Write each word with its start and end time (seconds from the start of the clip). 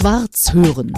Schwarz 0.00 0.54
hören. 0.54 0.94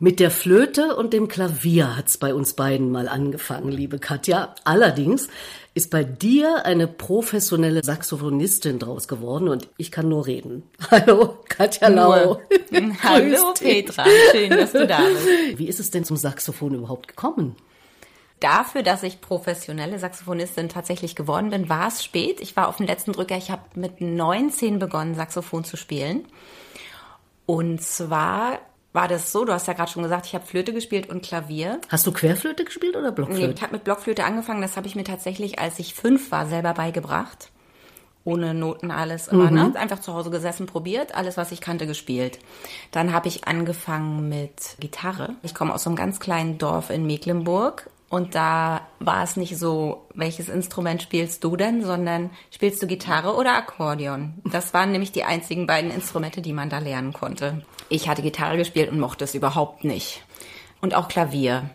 Mit 0.00 0.20
der 0.20 0.30
Flöte 0.30 0.96
und 0.96 1.12
dem 1.12 1.28
Klavier 1.28 1.98
hat's 1.98 2.16
bei 2.16 2.32
uns 2.32 2.54
beiden 2.54 2.90
mal 2.90 3.08
angefangen, 3.08 3.70
liebe 3.70 3.98
Katja. 3.98 4.54
Allerdings 4.64 5.28
ist 5.74 5.90
bei 5.90 6.02
dir 6.02 6.64
eine 6.64 6.88
professionelle 6.88 7.84
Saxophonistin 7.84 8.78
draus 8.78 9.06
geworden 9.06 9.48
und 9.48 9.68
ich 9.76 9.90
kann 9.90 10.08
nur 10.08 10.26
reden. 10.26 10.62
Hallo, 10.90 11.40
Katja 11.50 11.88
Lau. 11.88 12.40
Hallo, 13.02 13.52
Petra. 13.52 14.06
Schön, 14.32 14.48
dass 14.48 14.72
du 14.72 14.86
da 14.86 15.00
bist. 15.00 15.58
Wie 15.58 15.68
ist 15.68 15.78
es 15.78 15.90
denn 15.90 16.04
zum 16.04 16.16
Saxophon 16.16 16.72
überhaupt 16.72 17.06
gekommen? 17.08 17.54
Dafür, 18.40 18.82
dass 18.82 19.02
ich 19.02 19.20
professionelle 19.20 19.98
Saxophonistin 19.98 20.68
tatsächlich 20.68 21.16
geworden 21.16 21.50
bin, 21.50 21.68
war 21.68 21.88
es 21.88 22.04
spät. 22.04 22.40
Ich 22.40 22.56
war 22.56 22.68
auf 22.68 22.76
dem 22.76 22.86
letzten 22.86 23.12
Drücker. 23.12 23.36
Ich 23.36 23.50
habe 23.50 23.62
mit 23.74 24.00
19 24.00 24.78
begonnen, 24.78 25.14
Saxophon 25.14 25.64
zu 25.64 25.76
spielen. 25.76 26.24
Und 27.46 27.82
zwar 27.82 28.58
war 28.92 29.08
das 29.08 29.32
so, 29.32 29.44
du 29.44 29.52
hast 29.52 29.66
ja 29.66 29.72
gerade 29.74 29.90
schon 29.90 30.02
gesagt, 30.02 30.26
ich 30.26 30.34
habe 30.34 30.46
Flöte 30.46 30.72
gespielt 30.72 31.08
und 31.08 31.22
Klavier. 31.24 31.80
Hast 31.88 32.06
du 32.06 32.12
Querflöte 32.12 32.64
gespielt 32.64 32.96
oder 32.96 33.10
Nee, 33.10 33.14
Blockflöte? 33.14 33.52
ich 33.56 33.62
habe 33.62 33.72
mit 33.72 33.84
Blockflöte 33.84 34.24
angefangen. 34.24 34.62
Das 34.62 34.76
habe 34.76 34.86
ich 34.86 34.94
mir 34.94 35.04
tatsächlich, 35.04 35.58
als 35.58 35.78
ich 35.78 35.94
fünf 35.94 36.30
war, 36.30 36.46
selber 36.46 36.74
beigebracht. 36.74 37.50
Ohne 38.24 38.52
Noten 38.52 38.90
alles 38.90 39.28
immer, 39.28 39.50
ne? 39.50 39.72
Einfach 39.76 40.00
zu 40.00 40.12
Hause 40.12 40.30
gesessen, 40.30 40.66
probiert, 40.66 41.14
alles, 41.14 41.36
was 41.38 41.50
ich 41.50 41.60
kannte, 41.62 41.86
gespielt. 41.86 42.38
Dann 42.90 43.12
habe 43.12 43.28
ich 43.28 43.48
angefangen 43.48 44.28
mit 44.28 44.76
Gitarre. 44.80 45.34
Ich 45.42 45.54
komme 45.54 45.72
aus 45.74 45.84
so 45.84 45.90
einem 45.90 45.96
ganz 45.96 46.20
kleinen 46.20 46.58
Dorf 46.58 46.90
in 46.90 47.06
Mecklenburg. 47.06 47.88
Und 48.10 48.34
da 48.34 48.86
war 49.00 49.22
es 49.22 49.36
nicht 49.36 49.58
so, 49.58 50.06
welches 50.14 50.48
Instrument 50.48 51.02
spielst 51.02 51.44
du 51.44 51.56
denn, 51.56 51.84
sondern 51.84 52.30
spielst 52.50 52.82
du 52.82 52.86
Gitarre 52.86 53.34
oder 53.34 53.54
Akkordeon? 53.54 54.34
Das 54.44 54.72
waren 54.72 54.92
nämlich 54.92 55.12
die 55.12 55.24
einzigen 55.24 55.66
beiden 55.66 55.90
Instrumente, 55.90 56.40
die 56.40 56.54
man 56.54 56.70
da 56.70 56.78
lernen 56.78 57.12
konnte. 57.12 57.62
Ich 57.90 58.08
hatte 58.08 58.22
Gitarre 58.22 58.56
gespielt 58.56 58.90
und 58.90 58.98
mochte 58.98 59.24
es 59.24 59.34
überhaupt 59.34 59.84
nicht. 59.84 60.22
Und 60.80 60.94
auch 60.94 61.08
Klavier. 61.08 61.68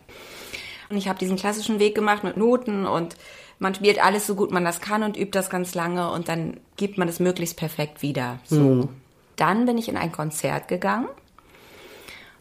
Und 0.90 0.96
ich 0.96 1.06
habe 1.08 1.18
diesen 1.18 1.36
klassischen 1.36 1.78
Weg 1.78 1.94
gemacht 1.94 2.24
mit 2.24 2.36
Noten 2.36 2.84
und 2.84 3.16
man 3.60 3.74
spielt 3.74 4.04
alles 4.04 4.26
so 4.26 4.34
gut 4.34 4.50
man 4.50 4.64
das 4.64 4.80
kann 4.80 5.04
und 5.04 5.16
übt 5.16 5.30
das 5.38 5.50
ganz 5.50 5.74
lange 5.74 6.10
und 6.10 6.28
dann 6.28 6.58
gibt 6.76 6.98
man 6.98 7.08
es 7.08 7.20
möglichst 7.20 7.56
perfekt 7.56 8.02
wieder. 8.02 8.40
So. 8.44 8.88
Dann 9.36 9.66
bin 9.66 9.78
ich 9.78 9.88
in 9.88 9.96
ein 9.96 10.10
Konzert 10.10 10.66
gegangen 10.66 11.08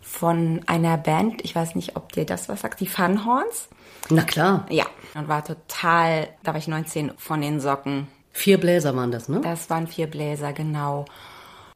von 0.04 0.62
einer 0.68 0.98
Band, 0.98 1.44
ich 1.44 1.56
weiß 1.56 1.76
nicht, 1.76 1.96
ob 1.96 2.12
dir 2.12 2.26
das 2.26 2.50
was 2.50 2.62
sagt, 2.62 2.80
die 2.80 2.88
Funhorns. 2.88 3.68
Na 4.10 4.24
klar, 4.24 4.66
Ja, 4.70 4.86
und 5.16 5.28
war 5.28 5.44
total, 5.44 6.28
da 6.44 6.52
war 6.52 6.60
ich 6.60 6.68
19 6.68 7.14
von 7.18 7.42
den 7.42 7.60
Socken. 7.60 8.08
vier 8.32 8.60
Bläser 8.60 8.96
waren 8.96 9.12
das, 9.12 9.30
ne? 9.30 9.40
Das 9.42 9.70
waren 9.70 9.88
vier 9.88 10.08
Bläser, 10.08 10.52
genau. 10.54 11.06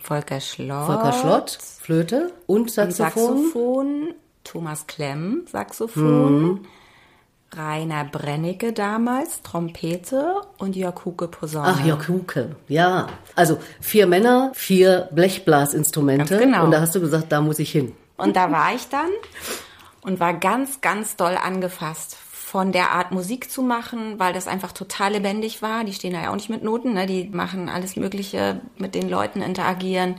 Volker 0.01 0.39
Schlott. 0.41 0.85
Volker 0.85 1.13
Schlott, 1.13 1.57
Flöte 1.81 2.31
und 2.45 2.61
und 2.61 2.71
Saxophon. 2.71 3.43
Saxophon. 3.45 4.13
Thomas 4.43 4.87
Klemm, 4.87 5.43
Saxophon. 5.51 6.41
Mhm. 6.43 6.59
Rainer 7.55 8.03
Brennecke 8.03 8.73
damals, 8.73 9.41
Trompete 9.41 10.41
und 10.57 10.75
Jörg 10.75 11.05
Huke 11.05 11.29
Posaune. 11.29 11.67
Ach, 11.69 11.85
Jörg 11.85 12.07
Huke, 12.09 12.55
ja. 12.67 13.07
Also 13.35 13.57
vier 13.79 14.05
Männer, 14.05 14.51
vier 14.53 15.07
Blechblasinstrumente. 15.13 16.35
Ganz 16.37 16.43
genau. 16.43 16.65
Und 16.65 16.71
da 16.71 16.81
hast 16.81 16.93
du 16.95 16.99
gesagt, 16.99 17.31
da 17.31 17.39
muss 17.41 17.59
ich 17.59 17.71
hin. 17.71 17.93
Und 18.17 18.35
da 18.35 18.51
war 18.51 18.73
ich 18.73 18.87
dann 18.89 19.09
und 20.01 20.19
war 20.19 20.33
ganz, 20.33 20.81
ganz 20.81 21.15
doll 21.15 21.37
angefasst 21.37 22.15
von 22.15 22.71
der 22.71 22.91
Art 22.91 23.11
Musik 23.11 23.51
zu 23.51 23.61
machen, 23.61 24.19
weil 24.19 24.33
das 24.33 24.47
einfach 24.47 24.71
total 24.71 25.13
lebendig 25.13 25.61
war. 25.61 25.83
Die 25.83 25.93
stehen 25.93 26.13
da 26.13 26.21
ja 26.21 26.31
auch 26.31 26.35
nicht 26.35 26.49
mit 26.49 26.63
Noten, 26.63 26.93
ne? 26.93 27.05
die 27.05 27.25
machen 27.25 27.67
alles 27.67 27.97
Mögliche 27.97 28.61
mit 28.77 28.95
den 28.95 29.09
Leuten 29.09 29.41
interagieren. 29.41 30.15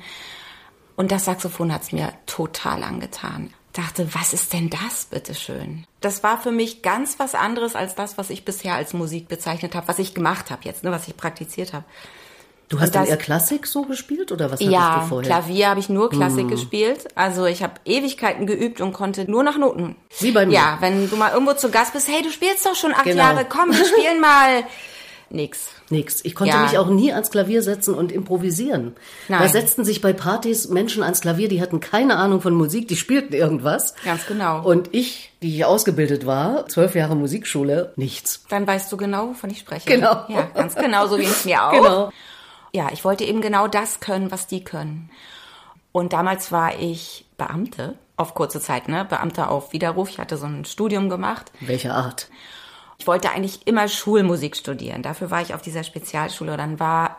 Und 0.95 1.11
das 1.11 1.25
Saxophon 1.25 1.73
hat's 1.73 1.91
mir 1.91 2.13
total 2.27 2.83
angetan. 2.83 3.55
Dachte, 3.73 4.13
was 4.15 4.33
ist 4.33 4.53
denn 4.53 4.69
das, 4.69 5.07
bitteschön? 5.07 5.87
Das 6.01 6.23
war 6.23 6.39
für 6.39 6.51
mich 6.53 6.83
ganz 6.83 7.19
was 7.19 7.35
anderes 7.35 7.75
als 7.77 7.95
das, 7.95 8.19
was 8.19 8.29
ich 8.29 8.45
bisher 8.45 8.75
als 8.75 8.93
Musik 8.93 9.29
bezeichnet 9.29 9.75
habe, 9.75 9.89
was 9.89 9.99
ich 9.99 10.15
gemacht 10.15 10.51
habe 10.51 10.63
jetzt, 10.65 10.85
ne, 10.85 10.91
was 10.91 11.09
ich 11.09 11.17
praktiziert 11.17 11.73
habe. 11.73 11.85
Du 12.69 12.79
hast 12.81 12.95
dann 12.95 13.07
eher 13.07 13.17
Klassik 13.17 13.67
so 13.67 13.83
gespielt 13.83 14.31
oder 14.31 14.47
was 14.47 14.61
hattest 14.61 14.71
Ja, 14.71 15.01
du 15.01 15.07
vorher? 15.09 15.37
Hm. 15.37 15.45
Klavier 15.45 15.69
habe 15.71 15.81
ich 15.81 15.89
nur 15.89 16.11
Klassik 16.11 16.49
gespielt. 16.49 17.09
Also 17.15 17.47
ich 17.47 17.63
habe 17.63 17.75
Ewigkeiten 17.87 18.47
geübt 18.47 18.81
und 18.81 18.93
konnte 18.93 19.31
nur 19.31 19.43
nach 19.43 19.57
Noten. 19.57 19.97
Wie 20.21 20.33
bei 20.33 20.45
mir. 20.45 20.53
Ja, 20.55 20.77
wenn 20.81 21.09
du 21.09 21.17
mal 21.17 21.33
irgendwo 21.33 21.55
zu 21.55 21.71
Gast 21.71 21.95
bist, 21.95 22.09
hey, 22.09 22.23
du 22.23 22.31
spielst 22.31 22.67
doch 22.67 22.75
schon 22.75 22.93
acht 22.93 23.05
Genau. 23.05 23.23
Jahre, 23.23 23.47
komm, 23.49 23.71
wir 23.71 23.85
spielen 23.85 24.21
mal. 24.21 24.65
Nix. 25.31 25.69
Nix. 25.91 26.25
Ich 26.25 26.35
konnte 26.35 26.55
Ja. 26.55 26.63
mich 26.63 26.79
auch 26.79 26.89
nie 26.89 27.13
ans 27.13 27.31
Klavier 27.31 27.63
setzen 27.63 27.95
und 27.95 28.13
improvisieren. 28.13 28.97
Nein. 29.29 29.43
Da 29.43 29.49
setzten 29.49 29.85
sich 29.85 30.01
bei 30.01 30.15
Partys 30.15 30.69
Menschen 30.69 31.03
ans 31.03 31.21
Klavier, 31.21 31.49
die 31.49 31.61
hatten 31.61 31.81
keine 31.81 32.17
Ahnung 32.17 32.41
von 32.41 32.55
Musik, 32.55 32.89
die 32.89 32.97
spielten 32.97 33.35
irgendwas. 33.35 33.95
Ganz 34.05 34.27
genau. 34.27 34.63
Und 34.63 34.89
ich, 34.95 35.33
die 35.43 35.55
ich 35.57 35.65
ausgebildet 35.67 36.25
war, 36.25 36.67
zwölf 36.69 36.95
Jahre 36.95 37.15
Musikschule, 37.15 37.93
nichts. 37.97 38.45
Dann 38.49 38.67
weißt 38.67 38.91
du 38.91 38.97
genau, 38.97 39.29
wovon 39.29 39.51
ich 39.51 39.59
spreche. 39.59 39.89
Genau. 39.89 40.25
Ja, 40.29 40.43
ganz 40.55 40.75
genau, 40.75 41.07
so 41.07 41.17
ging 41.17 41.29
es 41.29 41.45
mir 41.45 41.63
auch. 41.67 41.73
Genau. 41.73 42.11
Ja, 42.73 42.89
ich 42.93 43.05
wollte 43.05 43.25
eben 43.25 43.41
genau 43.41 43.69
das 43.69 44.01
können, 44.01 44.31
was 44.31 44.47
die 44.47 44.65
können. 44.65 45.11
Und 45.93 46.13
damals 46.13 46.53
war 46.53 46.79
ich 46.79 47.27
Beamte, 47.37 47.97
auf 48.17 48.35
kurze 48.35 48.61
Zeit, 48.61 48.89
ne? 48.89 49.05
Beamte 49.05 49.49
auf 49.49 49.73
Widerruf. 49.73 50.11
Ich 50.11 50.19
hatte 50.19 50.37
so 50.37 50.47
ein 50.47 50.65
Studium 50.65 51.09
gemacht. 51.09 51.51
Welche 51.61 51.95
Art? 51.95 52.29
Ich 52.99 53.07
wollte 53.07 53.31
eigentlich 53.31 53.67
immer 53.67 53.89
Schulmusik 53.89 54.57
studieren. 54.57 55.03
Dafür 55.03 55.31
war 55.31 55.41
ich 55.41 55.55
auf 55.55 55.63
dieser 55.63 55.85
Spezialschule. 55.85 56.57
Dann 56.57 56.81
war 56.81 57.17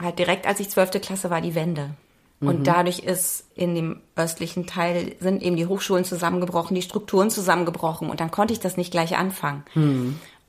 halt 0.00 0.18
direkt, 0.18 0.46
als 0.46 0.60
ich 0.60 0.70
zwölfte 0.70 1.00
Klasse 1.00 1.30
war, 1.30 1.40
die 1.40 1.54
Wende. 1.54 1.90
Und 2.38 2.66
dadurch 2.66 2.98
ist 2.98 3.46
in 3.54 3.74
dem 3.74 4.00
östlichen 4.14 4.66
Teil 4.66 5.16
sind 5.20 5.42
eben 5.42 5.56
die 5.56 5.66
Hochschulen 5.66 6.04
zusammengebrochen, 6.04 6.74
die 6.74 6.82
Strukturen 6.82 7.30
zusammengebrochen. 7.30 8.10
Und 8.10 8.20
dann 8.20 8.30
konnte 8.30 8.52
ich 8.52 8.60
das 8.60 8.76
nicht 8.76 8.90
gleich 8.90 9.16
anfangen. 9.16 9.64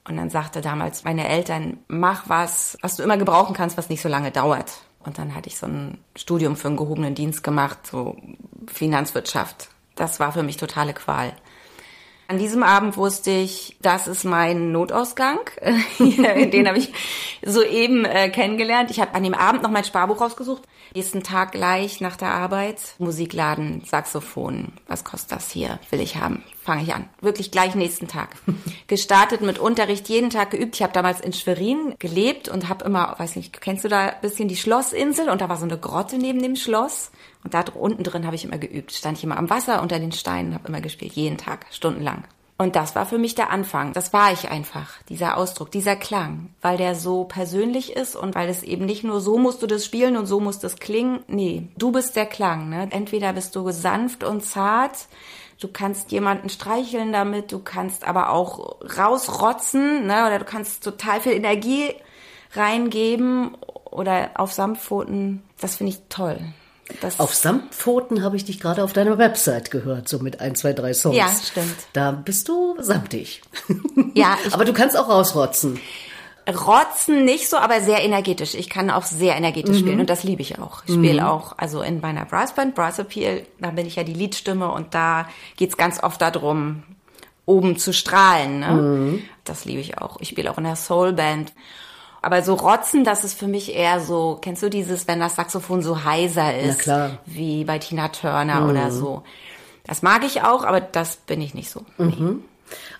Und 0.07 0.17
dann 0.17 0.29
sagte 0.29 0.61
damals 0.61 1.03
meine 1.03 1.27
Eltern, 1.27 1.79
mach 1.87 2.29
was, 2.29 2.77
was 2.81 2.95
du 2.95 3.03
immer 3.03 3.17
gebrauchen 3.17 3.55
kannst, 3.55 3.77
was 3.77 3.89
nicht 3.89 4.01
so 4.01 4.07
lange 4.07 4.31
dauert. 4.31 4.71
Und 5.03 5.17
dann 5.17 5.35
hatte 5.35 5.49
ich 5.49 5.57
so 5.57 5.67
ein 5.67 5.97
Studium 6.15 6.55
für 6.55 6.69
einen 6.69 6.77
gehobenen 6.77 7.15
Dienst 7.15 7.43
gemacht, 7.43 7.79
so 7.85 8.15
Finanzwirtschaft. 8.67 9.69
Das 9.95 10.19
war 10.19 10.31
für 10.31 10.43
mich 10.43 10.57
totale 10.57 10.93
Qual. 10.93 11.33
An 12.29 12.37
diesem 12.37 12.61
Abend 12.61 12.97
wusste 12.97 13.31
ich, 13.31 13.77
das 13.81 14.07
ist 14.07 14.25
mein 14.25 14.73
Notausgang. 14.73 15.39
Den 15.99 16.67
habe 16.67 16.77
ich 16.77 16.91
soeben 17.45 18.03
äh, 18.03 18.29
kennengelernt. 18.29 18.91
Ich 18.91 18.99
habe 18.99 19.15
an 19.15 19.23
dem 19.23 19.33
Abend 19.33 19.63
noch 19.63 19.71
mein 19.71 19.85
Sparbuch 19.85 20.19
rausgesucht. 20.19 20.63
Nächsten 20.97 21.21
Tag 21.21 21.51
gleich 21.51 22.01
nach 22.01 22.15
der 22.15 22.31
Arbeit. 22.33 22.95
Musikladen, 22.97 23.83
Saxophon. 23.85 24.69
Was 24.87 25.03
kostet 25.03 25.33
das 25.33 25.51
hier? 25.51 25.77
Will 25.91 26.01
ich 26.01 26.15
haben. 26.15 26.43
Fange 26.63 26.81
ich 26.81 26.95
an. 26.95 27.07
Wirklich 27.21 27.51
gleich 27.51 27.75
nächsten 27.75 28.07
Tag. 28.07 28.35
Gestartet 28.87 29.41
mit 29.41 29.59
Unterricht, 29.59 30.09
jeden 30.09 30.31
Tag 30.31 30.49
geübt. 30.49 30.73
Ich 30.73 30.81
habe 30.81 30.93
damals 30.93 31.21
in 31.21 31.33
Schwerin 31.33 31.93
gelebt 31.99 32.49
und 32.49 32.67
habe 32.67 32.83
immer, 32.83 33.13
weiß 33.15 33.35
nicht, 33.35 33.61
kennst 33.61 33.83
du 33.83 33.89
da 33.89 34.07
ein 34.07 34.21
bisschen 34.23 34.47
die 34.47 34.55
Schlossinsel? 34.55 35.29
Und 35.29 35.39
da 35.41 35.49
war 35.49 35.57
so 35.57 35.65
eine 35.65 35.77
Grotte 35.77 36.17
neben 36.17 36.41
dem 36.41 36.55
Schloss. 36.55 37.11
Und 37.43 37.53
da 37.53 37.63
unten 37.75 38.01
drin 38.01 38.25
habe 38.25 38.35
ich 38.35 38.45
immer 38.45 38.57
geübt. 38.57 38.91
Stand 38.91 39.19
ich 39.19 39.23
immer 39.23 39.37
am 39.37 39.51
Wasser 39.51 39.83
unter 39.83 39.99
den 39.99 40.13
Steinen, 40.13 40.55
habe 40.55 40.67
immer 40.67 40.81
gespielt, 40.81 41.13
jeden 41.13 41.37
Tag, 41.37 41.67
stundenlang. 41.69 42.23
Und 42.59 42.75
das 42.75 42.95
war 42.95 43.05
für 43.05 43.19
mich 43.19 43.35
der 43.35 43.51
Anfang. 43.51 43.93
Das 43.93 44.13
war 44.13 44.31
ich 44.31 44.49
einfach, 44.49 44.91
dieser 45.09 45.37
Ausdruck, 45.37 45.69
dieser 45.69 45.95
Klang, 45.95 46.49
weil 46.61 46.77
der 46.77 46.95
so 46.95 47.25
persönlich 47.25 47.95
ist 47.95 48.15
und 48.15 48.33
weil 48.33 48.49
es 48.49 48.63
eben 48.63 48.85
nicht 48.85 49.03
nur 49.03 49.21
so 49.21 49.37
musst 49.37 49.61
du 49.61 49.67
das 49.67 49.85
spielen 49.85 50.17
und 50.17 50.25
so 50.25 50.39
muss 50.39 50.57
das 50.57 50.77
klingen. 50.77 51.19
Nee, 51.27 51.67
du 51.77 51.91
bist 51.91 52.15
der 52.15 52.25
Klang. 52.25 52.69
Ne? 52.69 52.87
Entweder 52.89 53.33
bist 53.33 53.55
du 53.55 53.69
sanft 53.69 54.23
und 54.23 54.43
zart, 54.43 55.07
du 55.59 55.67
kannst 55.67 56.11
jemanden 56.11 56.49
streicheln 56.49 57.13
damit, 57.13 57.51
du 57.51 57.59
kannst 57.59 58.07
aber 58.07 58.31
auch 58.31 58.81
rausrotzen, 58.97 60.07
ne? 60.07 60.25
oder 60.25 60.39
du 60.39 60.45
kannst 60.45 60.83
total 60.83 61.21
viel 61.21 61.33
Energie 61.33 61.93
reingeben 62.53 63.55
oder 63.85 64.31
auf 64.33 64.51
Samtpfoten. 64.51 65.43
Das 65.61 65.75
finde 65.75 65.91
ich 65.91 66.01
toll. 66.09 66.39
Das 67.01 67.19
Auf 67.19 67.33
Samtpfoten 67.33 68.23
habe 68.23 68.35
ich 68.37 68.45
dich 68.45 68.59
gerade 68.59 68.83
auf 68.83 68.93
deiner 68.93 69.17
Website 69.17 69.71
gehört, 69.71 70.07
so 70.07 70.19
mit 70.19 70.39
ein, 70.39 70.55
zwei, 70.55 70.73
drei 70.73 70.93
Songs. 70.93 71.15
Ja, 71.15 71.29
stimmt. 71.29 71.75
Da 71.93 72.11
bist 72.11 72.47
du 72.47 72.75
samtig. 72.79 73.41
Ja, 74.13 74.37
Aber 74.51 74.65
du 74.65 74.73
kannst 74.73 74.97
auch 74.97 75.09
rausrotzen. 75.09 75.79
Rotzen 76.47 77.25
nicht 77.25 77.49
so, 77.49 77.57
aber 77.57 77.81
sehr 77.81 78.01
energetisch. 78.03 78.53
Ich 78.53 78.69
kann 78.69 78.89
auch 78.89 79.03
sehr 79.03 79.35
energetisch 79.35 79.79
spielen 79.79 79.99
und 79.99 80.09
das 80.09 80.23
liebe 80.23 80.41
ich 80.41 80.59
auch. 80.59 80.81
Ich 80.87 80.93
spiele 80.93 81.29
auch, 81.29 81.57
also 81.57 81.81
in 81.81 81.99
meiner 81.99 82.23
Brassband, 82.23 82.73
Brass 82.73 82.99
Appeal, 82.99 83.43
da 83.59 83.71
bin 83.71 83.85
ich 83.85 83.97
ja 83.97 84.03
die 84.03 84.13
Liedstimme 84.13 84.71
und 84.71 84.93
da 84.93 85.27
geht's 85.57 85.75
ganz 85.75 86.01
oft 86.01 86.21
darum, 86.21 86.83
oben 87.45 87.77
zu 87.77 87.91
strahlen. 87.91 88.59
Ne? 88.59 89.19
Das 89.43 89.65
liebe 89.65 89.81
ich 89.81 89.97
auch. 89.97 90.21
Ich 90.21 90.29
spiele 90.29 90.49
auch 90.49 90.57
in 90.57 90.63
der 90.63 90.77
Soulband. 90.77 91.51
Aber 92.27 92.41
so 92.41 92.55
Rotzen, 92.55 93.05
das 93.05 93.23
ist 93.23 93.39
für 93.39 93.47
mich 93.47 93.73
eher 93.73 94.01
so, 94.01 94.37
kennst 94.41 94.61
du 94.61 94.69
dieses, 94.69 95.07
wenn 95.07 95.21
das 95.21 95.37
Saxophon 95.37 95.81
so 95.81 96.03
heiser 96.03 96.59
ist? 96.59 96.79
klar. 96.79 97.07
Mhm. 97.07 97.17
Wie 97.25 97.63
bei 97.63 97.79
Tina 97.79 98.09
Turner 98.09 98.67
oder 98.67 98.91
so. 98.91 99.23
Das 99.85 100.01
mag 100.01 100.25
ich 100.25 100.41
auch, 100.41 100.65
aber 100.65 100.81
das 100.81 101.15
bin 101.15 101.39
ich 101.39 101.53
nicht 101.53 101.69
so. 101.69 101.85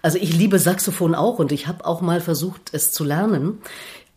Also 0.02 0.18
ich 0.18 0.34
liebe 0.34 0.60
Saxophon 0.60 1.14
auch 1.14 1.40
und 1.40 1.52
ich 1.52 1.68
habe 1.68 1.84
auch 1.86 2.00
mal 2.00 2.22
versucht, 2.22 2.70
es 2.72 2.94
zu 2.94 3.04
lernen. 3.04 3.62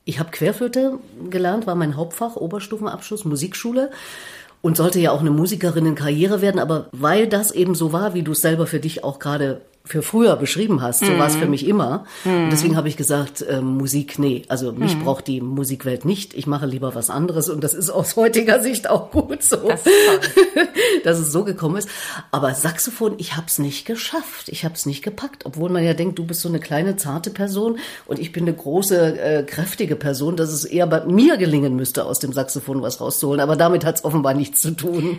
Ich 0.04 0.20
habe 0.20 0.30
Querflöte 0.30 1.00
gelernt, 1.28 1.66
war 1.66 1.74
mein 1.74 1.96
Hauptfach, 1.96 2.36
Oberstufenabschluss, 2.36 3.24
Musikschule 3.24 3.90
und 4.62 4.76
sollte 4.76 5.00
ja 5.00 5.10
auch 5.10 5.22
eine 5.22 5.32
Musikerinnenkarriere 5.32 6.40
werden, 6.40 6.60
aber 6.60 6.86
weil 6.92 7.26
das 7.26 7.50
eben 7.50 7.74
so 7.74 7.92
war, 7.92 8.14
wie 8.14 8.22
du 8.22 8.30
es 8.30 8.42
selber 8.42 8.68
für 8.68 8.78
dich 8.78 9.02
auch 9.02 9.18
gerade 9.18 9.62
für 9.90 10.02
früher 10.02 10.36
beschrieben 10.36 10.82
hast. 10.82 11.00
So 11.00 11.18
war 11.18 11.26
es 11.26 11.36
für 11.36 11.46
mich 11.46 11.66
immer. 11.66 12.04
Und 12.24 12.50
deswegen 12.50 12.76
habe 12.76 12.88
ich 12.88 12.96
gesagt, 12.96 13.42
äh, 13.42 13.60
Musik, 13.60 14.18
nee, 14.18 14.42
also 14.48 14.72
mich 14.72 14.98
braucht 14.98 15.26
die 15.26 15.40
Musikwelt 15.40 16.04
nicht. 16.04 16.34
Ich 16.34 16.46
mache 16.46 16.66
lieber 16.66 16.94
was 16.94 17.10
anderes 17.10 17.48
und 17.48 17.64
das 17.64 17.74
ist 17.74 17.90
aus 17.90 18.16
heutiger 18.16 18.60
Sicht 18.60 18.88
auch 18.88 19.10
gut 19.10 19.42
so, 19.42 19.56
Das 19.68 19.80
dass 21.04 21.18
es 21.18 21.32
so 21.32 21.44
gekommen 21.44 21.76
ist. 21.76 21.88
Aber 22.30 22.54
Saxophon, 22.54 23.14
ich 23.18 23.36
habe 23.36 23.46
es 23.48 23.58
nicht 23.58 23.84
geschafft. 23.84 24.48
Ich 24.48 24.64
habe 24.64 24.74
es 24.74 24.86
nicht 24.86 25.02
gepackt, 25.02 25.44
obwohl 25.44 25.70
man 25.70 25.84
ja 25.84 25.94
denkt, 25.94 26.18
du 26.18 26.24
bist 26.24 26.40
so 26.40 26.48
eine 26.48 26.60
kleine 26.60 26.96
zarte 26.96 27.30
Person 27.30 27.78
und 28.06 28.18
ich 28.18 28.32
bin 28.32 28.44
eine 28.44 28.54
große 28.54 29.20
äh, 29.20 29.42
kräftige 29.42 29.96
Person, 29.96 30.36
dass 30.36 30.50
es 30.50 30.64
eher 30.64 30.86
bei 30.86 31.04
mir 31.04 31.36
gelingen 31.36 31.74
müsste, 31.74 32.04
aus 32.06 32.20
dem 32.20 32.32
Saxophon 32.32 32.82
was 32.82 33.00
rauszuholen. 33.00 33.40
Aber 33.40 33.56
damit 33.56 33.84
hat 33.84 33.96
es 33.96 34.04
offenbar 34.04 34.34
nichts 34.34 34.60
zu 34.60 34.70
tun. 34.72 35.18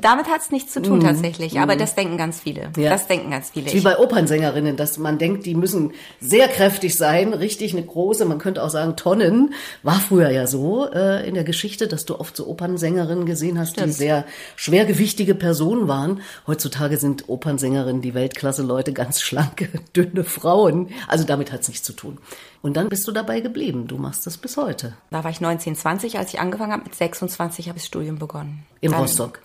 Damit 0.00 0.26
hat 0.26 0.40
es 0.40 0.50
nichts 0.50 0.72
zu 0.72 0.82
tun 0.82 1.00
tatsächlich, 1.00 1.60
aber 1.60 1.76
das 1.76 1.94
denken 1.94 2.16
ganz 2.16 2.40
viele. 2.40 2.70
Mhm. 2.76 2.82
Ja. 2.82 2.90
Das 2.90 3.06
denken 3.06 3.30
ganz 3.30 3.50
viele. 3.50 3.72
Wie 3.72 3.80
bei 3.80 3.98
Opernsängerinnen, 4.08 4.76
dass 4.76 4.96
man 4.96 5.18
denkt, 5.18 5.44
die 5.44 5.54
müssen 5.54 5.92
sehr 6.18 6.48
kräftig 6.48 6.96
sein, 6.96 7.34
richtig 7.34 7.74
eine 7.76 7.84
große, 7.84 8.24
man 8.24 8.38
könnte 8.38 8.62
auch 8.62 8.70
sagen 8.70 8.96
Tonnen. 8.96 9.52
War 9.82 10.00
früher 10.00 10.30
ja 10.30 10.46
so 10.46 10.88
äh, 10.90 11.28
in 11.28 11.34
der 11.34 11.44
Geschichte, 11.44 11.88
dass 11.88 12.06
du 12.06 12.18
oft 12.18 12.34
so 12.34 12.46
Opernsängerinnen 12.48 13.26
gesehen 13.26 13.58
hast, 13.58 13.76
die 13.76 13.80
Stimmt. 13.80 13.94
sehr 13.94 14.24
schwergewichtige 14.56 15.34
Personen 15.34 15.88
waren. 15.88 16.22
Heutzutage 16.46 16.96
sind 16.96 17.28
Opernsängerinnen 17.28 18.00
die 18.00 18.14
Weltklasse-Leute 18.14 18.94
ganz 18.94 19.20
schlanke, 19.20 19.68
dünne 19.96 20.24
Frauen. 20.24 20.88
Also 21.06 21.24
damit 21.24 21.52
hat's 21.52 21.68
nichts 21.68 21.84
zu 21.84 21.92
tun. 21.92 22.16
Und 22.62 22.76
dann 22.76 22.88
bist 22.88 23.06
du 23.06 23.12
dabei 23.12 23.40
geblieben. 23.40 23.86
Du 23.86 23.98
machst 23.98 24.26
das 24.26 24.38
bis 24.38 24.56
heute. 24.56 24.94
da 25.10 25.22
war 25.22 25.30
ich 25.30 25.40
19, 25.40 25.76
20, 25.76 26.18
als 26.18 26.32
ich 26.32 26.40
angefangen 26.40 26.72
habe. 26.72 26.84
Mit 26.84 26.94
26 26.94 27.68
habe 27.68 27.76
ich 27.76 27.82
das 27.84 27.86
Studium 27.88 28.18
begonnen. 28.18 28.64
In 28.80 28.90
Dann- 28.92 29.00
Rostock. 29.02 29.40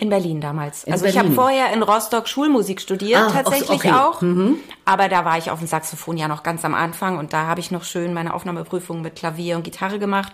In 0.00 0.08
Berlin 0.08 0.40
damals. 0.40 0.84
In 0.84 0.92
also 0.92 1.04
ich 1.04 1.16
habe 1.18 1.28
Berlin. 1.28 1.36
vorher 1.36 1.72
in 1.72 1.82
Rostock 1.82 2.26
Schulmusik 2.26 2.80
studiert, 2.80 3.20
Ah, 3.20 3.30
tatsächlich 3.30 3.70
okay. 3.84 3.92
auch. 3.92 4.22
Aber 4.84 5.08
da 5.08 5.24
war 5.24 5.38
ich 5.38 5.50
auf 5.50 5.58
dem 5.60 5.68
Saxophon 5.68 6.16
ja 6.16 6.26
noch 6.26 6.42
ganz 6.42 6.64
am 6.64 6.74
Anfang 6.74 7.18
und 7.18 7.32
da 7.32 7.46
habe 7.46 7.60
ich 7.60 7.70
noch 7.70 7.84
schön 7.84 8.14
meine 8.14 8.34
Aufnahmeprüfung 8.34 9.02
mit 9.02 9.14
Klavier 9.16 9.56
und 9.56 9.62
Gitarre 9.62 9.98
gemacht. 9.98 10.32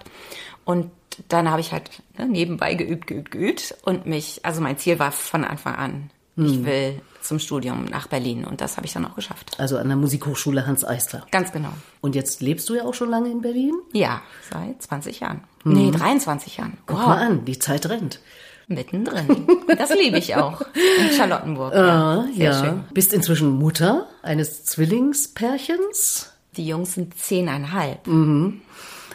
Und 0.65 0.91
dann 1.29 1.51
habe 1.51 1.61
ich 1.61 1.73
halt 1.73 1.91
ne, 2.19 2.27
nebenbei 2.27 2.75
geübt, 2.75 3.07
geübt, 3.07 3.31
geübt. 3.31 3.75
Und 3.85 4.07
mich, 4.07 4.41
also 4.45 4.61
mein 4.61 4.79
Ziel 4.79 4.99
war 4.99 5.13
von 5.13 5.45
Anfang 5.45 5.75
an, 5.75 6.11
ich 6.39 6.65
will 6.67 7.01
zum 7.23 7.39
Studium 7.39 7.87
nach 7.87 8.09
Berlin 8.09 8.45
und 8.45 8.61
das 8.61 8.77
habe 8.77 8.87
ich 8.87 8.93
dann 8.93 9.07
auch 9.07 9.15
geschafft. 9.17 9.59
Also 9.59 9.79
an 9.79 9.89
der 9.89 9.97
Musikhochschule 9.97 10.67
Hans 10.67 10.85
Eisler. 10.85 11.27
Ganz 11.33 11.51
genau. 11.51 11.71
Und 12.03 12.15
jetzt 12.15 12.43
lebst 12.43 12.69
du 12.69 12.75
ja 12.75 12.85
auch 12.85 12.93
schon 12.95 13.09
lange 13.09 13.31
in 13.31 13.41
Berlin. 13.41 13.73
Ja, 13.95 14.21
seit 14.53 14.83
20 14.83 15.21
Jahren. 15.21 15.43
Nee, 15.65 15.91
23 15.91 16.59
Jahren. 16.59 16.77
Guck 16.87 16.99
Wow. 16.99 17.07
mal 17.07 17.19
an, 17.27 17.45
die 17.47 17.59
Zeit 17.59 17.89
rennt. 17.89 18.21
Mittendrin. 18.69 19.47
Das 19.79 19.95
liebe 19.95 20.19
ich 20.19 20.35
auch. 20.37 20.61
In 21.01 21.11
Charlottenburg. 21.17 21.73
ja. 21.75 21.81
Ah, 21.81 22.27
Sehr 22.35 22.53
ja. 22.53 22.65
schön. 22.65 22.85
Bist 22.93 23.13
inzwischen 23.13 23.51
Mutter 23.51 24.09
eines 24.23 24.65
Zwillingspärchens. 24.65 26.33
Die 26.57 26.67
Jungs 26.67 26.95
sind 26.95 27.17
zehneinhalb. 27.19 28.07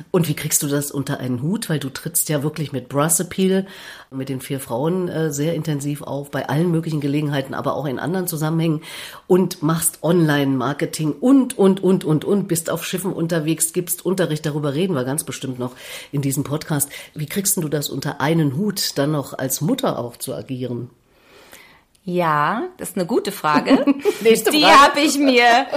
Und 0.10 0.28
wie 0.28 0.34
kriegst 0.34 0.64
du 0.64 0.68
das 0.68 0.92
unter 0.92 1.20
einen 1.20 1.42
Hut? 1.42 1.70
Weil 1.70 1.80
du 1.80 1.90
trittst 1.90 2.30
ja 2.30 2.44
wirklich 2.44 2.72
mit 2.72 2.90
Brass 2.90 3.20
Appeal, 3.20 3.68
mit 4.10 4.30
den 4.30 4.42
vier 4.42 4.60
Frauen 4.60 5.08
äh, 5.08 5.32
sehr 5.32 5.54
intensiv 5.54 6.02
auf, 6.02 6.32
bei 6.32 6.50
allen 6.50 6.72
möglichen 6.72 7.02
Gelegenheiten, 7.02 7.54
aber 7.54 7.76
auch 7.76 7.86
in 7.86 8.00
anderen 8.00 8.28
Zusammenhängen 8.28 8.82
und 9.28 9.62
machst 9.62 10.00
Online-Marketing 10.02 11.14
und, 11.14 11.58
und, 11.58 11.84
und, 11.84 12.04
und, 12.04 12.26
und, 12.26 12.48
bist 12.48 12.70
auf 12.70 12.86
Schiffen 12.86 13.14
unterwegs, 13.14 13.74
gibst 13.74 14.06
Unterricht, 14.06 14.46
darüber 14.46 14.74
reden 14.74 14.96
wir 14.96 15.06
ganz 15.06 15.24
bestimmt 15.24 15.60
noch 15.60 15.76
in 16.12 16.22
diesem 16.22 16.44
Podcast. 16.44 16.90
Wie 17.14 17.26
kriegst 17.26 17.58
du 17.58 17.70
das 17.70 17.90
unter 17.90 18.22
einen 18.22 18.58
Hut, 18.58 18.98
dann 18.98 19.12
noch 19.12 19.38
als 19.38 19.62
Mutter 19.62 20.00
auch 20.00 20.18
zu 20.18 20.34
agieren? 20.34 20.90
Ja, 22.04 22.64
das 22.78 22.90
ist 22.90 22.98
eine 22.98 23.06
gute 23.06 23.32
Frage. 23.32 23.86
Die 24.22 24.66
habe 24.66 25.02
ich 25.02 25.20
mir 25.20 25.68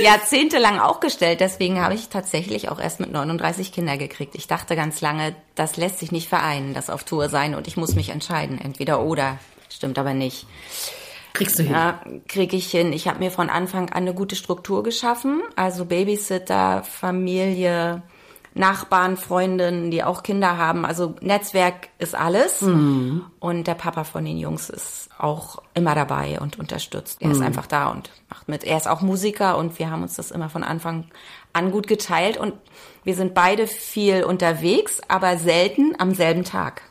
jahrzehntelang 0.00 0.78
auch 0.78 1.00
gestellt. 1.00 1.40
Deswegen 1.40 1.80
habe 1.80 1.94
ich 1.94 2.08
tatsächlich 2.08 2.68
auch 2.68 2.78
erst 2.78 3.00
mit 3.00 3.10
39 3.10 3.72
Kinder 3.72 3.96
gekriegt. 3.96 4.36
Ich 4.36 4.46
dachte 4.46 4.76
ganz 4.76 5.00
lange, 5.00 5.34
das 5.56 5.76
lässt 5.76 5.98
sich 5.98 6.12
nicht 6.12 6.28
vereinen, 6.28 6.72
das 6.72 6.88
auf 6.88 7.02
Tour 7.02 7.28
sein 7.28 7.56
und 7.56 7.66
ich 7.66 7.76
muss 7.76 7.96
mich 7.96 8.10
entscheiden, 8.10 8.60
entweder 8.60 9.02
oder. 9.02 9.38
Stimmt 9.68 9.98
aber 9.98 10.14
nicht. 10.14 10.46
Kriegst 11.32 11.58
du 11.58 11.64
hin? 11.64 11.72
Ja, 11.72 12.00
kriege 12.28 12.56
ich 12.56 12.70
hin. 12.70 12.92
Ich 12.92 13.08
habe 13.08 13.18
mir 13.18 13.30
von 13.30 13.50
Anfang 13.50 13.88
an 13.88 14.02
eine 14.02 14.14
gute 14.14 14.36
Struktur 14.36 14.82
geschaffen. 14.82 15.42
Also 15.56 15.86
Babysitter, 15.86 16.84
Familie, 16.84 18.02
Nachbarn, 18.54 19.16
Freundinnen, 19.16 19.90
die 19.90 20.04
auch 20.04 20.22
Kinder 20.22 20.58
haben. 20.58 20.84
Also 20.84 21.14
Netzwerk 21.20 21.88
ist 21.98 22.14
alles. 22.14 22.62
Und 23.40 23.66
der 23.66 23.74
Papa 23.74 24.04
von 24.04 24.24
den 24.24 24.38
Jungs 24.38 24.68
ist 24.70 25.08
auch 25.18 25.62
immer 25.74 25.94
dabei 25.94 26.40
und 26.40 26.58
unterstützt. 26.58 27.22
Er 27.22 27.30
ist 27.30 27.40
einfach 27.40 27.66
da 27.66 27.88
und 27.88 28.10
macht 28.28 28.48
mit. 28.48 28.64
Er 28.64 28.76
ist 28.76 28.88
auch 28.88 29.00
Musiker 29.00 29.56
und 29.56 29.78
wir 29.78 29.90
haben 29.90 30.02
uns 30.02 30.16
das 30.16 30.30
immer 30.30 30.48
von 30.48 30.64
Anfang 30.64 31.06
an 31.52 31.70
gut 31.70 31.86
geteilt 31.86 32.36
und 32.36 32.54
wir 33.04 33.14
sind 33.14 33.34
beide 33.34 33.66
viel 33.66 34.24
unterwegs, 34.24 35.00
aber 35.08 35.36
selten 35.38 35.94
am 35.98 36.14
selben 36.14 36.44
Tag. 36.44 36.82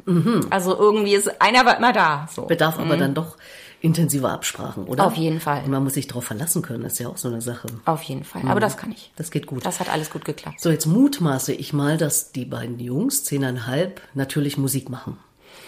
Also 0.50 0.78
irgendwie 0.78 1.16
ist 1.16 1.42
einer 1.42 1.66
war 1.66 1.78
immer 1.78 1.94
da. 1.94 2.28
So. 2.32 2.44
Bedarf 2.44 2.80
aber 2.80 2.98
dann 2.98 3.14
doch 3.14 3.38
intensiver 3.82 4.32
Absprachen, 4.32 4.86
oder? 4.86 5.04
Mhm. 5.04 5.10
Auf 5.12 5.18
jeden 5.18 5.40
Fall. 5.40 5.64
Und 5.64 5.72
man 5.72 5.84
muss 5.84 5.94
sich 5.96 6.08
darauf 6.08 6.24
verlassen 6.26 6.62
können, 6.62 6.86
ist 6.86 7.00
ja 7.00 7.08
auch 7.10 7.18
so 7.18 7.28
eine 7.28 7.42
Sache. 7.42 7.68
Auf 7.86 8.04
jeden 8.04 8.24
Fall. 8.24 8.44
Aber 8.48 8.60
das 8.60 8.78
kann 8.78 8.92
ich. 8.92 9.12
Das 9.16 9.32
geht 9.32 9.48
gut. 9.48 9.66
Das 9.66 9.80
hat 9.80 9.90
alles 9.90 10.10
gut 10.12 10.24
geklappt. 10.24 10.62
So, 10.62 10.70
jetzt 10.70 10.86
mutmaße 10.86 11.54
ich 11.54 11.74
mal, 11.74 11.98
dass 11.98 12.32
die 12.32 12.46
beiden 12.46 12.80
Jungs, 12.80 13.24
zehneinhalb, 13.24 14.02
natürlich 14.14 14.58
Musik 14.58 14.90
machen. 14.90 15.18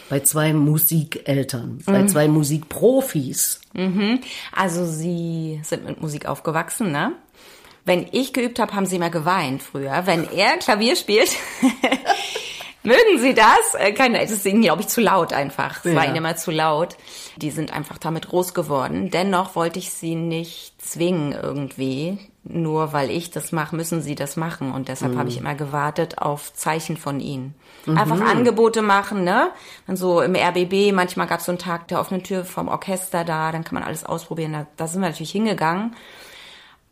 Bei 0.09 0.19
zwei 0.19 0.53
Musikeltern, 0.53 1.79
Mhm. 1.85 1.91
bei 1.91 2.05
zwei 2.05 2.27
Musikprofis. 2.27 3.59
Also 4.51 4.85
sie 4.85 5.59
sind 5.63 5.85
mit 5.85 5.99
Musik 6.01 6.25
aufgewachsen, 6.27 6.91
ne? 6.91 7.13
Wenn 7.85 8.05
ich 8.13 8.31
geübt 8.31 8.59
habe, 8.59 8.73
haben 8.75 8.85
sie 8.85 8.95
immer 8.95 9.09
geweint 9.09 9.61
früher. 9.61 10.03
Wenn 10.05 10.29
er 10.31 10.55
Klavier 10.57 10.95
spielt, 10.95 11.29
mögen 12.83 13.19
sie 13.19 13.33
das? 13.33 13.75
Äh, 13.77 13.93
Keine, 13.93 14.19
das 14.19 14.31
ist 14.31 14.45
ihnen, 14.45 14.61
glaube 14.61 14.81
ich, 14.81 14.87
zu 14.87 15.01
laut 15.01 15.33
einfach. 15.33 15.83
Es 15.83 15.95
war 15.95 16.03
Ja. 16.03 16.09
ihnen 16.09 16.17
immer 16.17 16.35
zu 16.35 16.51
laut. 16.51 16.95
Die 17.37 17.51
sind 17.51 17.73
einfach 17.73 17.97
damit 17.97 18.27
groß 18.29 18.53
geworden. 18.53 19.09
Dennoch 19.09 19.55
wollte 19.55 19.79
ich 19.79 19.91
sie 19.91 20.15
nicht 20.15 20.81
zwingen 20.81 21.31
irgendwie. 21.33 22.17
Nur 22.45 22.91
weil 22.91 23.09
ich 23.09 23.31
das 23.31 23.53
mache, 23.53 23.73
müssen 23.75 24.01
sie 24.01 24.15
das 24.15 24.35
machen. 24.35 24.73
Und 24.73 24.89
deshalb 24.89 25.15
habe 25.17 25.29
ich 25.29 25.37
immer 25.37 25.55
gewartet 25.55 26.17
auf 26.17 26.53
Zeichen 26.53 26.97
von 26.97 27.21
ihnen. 27.21 27.55
Einfach 27.87 28.19
Angebote 28.19 28.81
machen, 28.81 29.23
ne? 29.23 29.49
Dann 29.87 29.95
so 29.95 30.21
im 30.21 30.35
RBB, 30.35 30.91
manchmal 30.93 31.27
gab 31.27 31.39
es 31.39 31.45
so 31.45 31.51
einen 31.53 31.59
Tag 31.59 31.87
der 31.87 32.01
offenen 32.01 32.23
Tür 32.23 32.43
vom 32.43 32.67
Orchester 32.67 33.23
da, 33.23 33.51
dann 33.53 33.63
kann 33.63 33.75
man 33.75 33.83
alles 33.83 34.05
ausprobieren. 34.05 34.51
Da, 34.53 34.67
da 34.75 34.87
sind 34.87 35.01
wir 35.01 35.07
natürlich 35.09 35.31
hingegangen. 35.31 35.95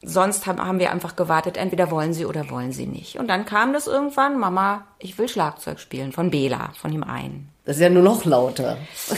Sonst 0.03 0.47
haben, 0.47 0.59
haben 0.59 0.79
wir 0.79 0.91
einfach 0.91 1.15
gewartet, 1.15 1.57
entweder 1.57 1.91
wollen 1.91 2.13
sie 2.13 2.25
oder 2.25 2.49
wollen 2.49 2.71
sie 2.71 2.87
nicht. 2.87 3.17
Und 3.19 3.27
dann 3.27 3.45
kam 3.45 3.71
das 3.71 3.85
irgendwann, 3.85 4.39
Mama, 4.39 4.85
ich 4.97 5.17
will 5.17 5.29
Schlagzeug 5.29 5.79
spielen, 5.79 6.11
von 6.11 6.31
Bela, 6.31 6.71
von 6.79 6.91
ihm 6.91 7.03
einen. 7.03 7.49
Das 7.65 7.75
ist 7.75 7.83
ja 7.83 7.89
nur 7.89 8.01
noch 8.01 8.25
lauter. 8.25 8.77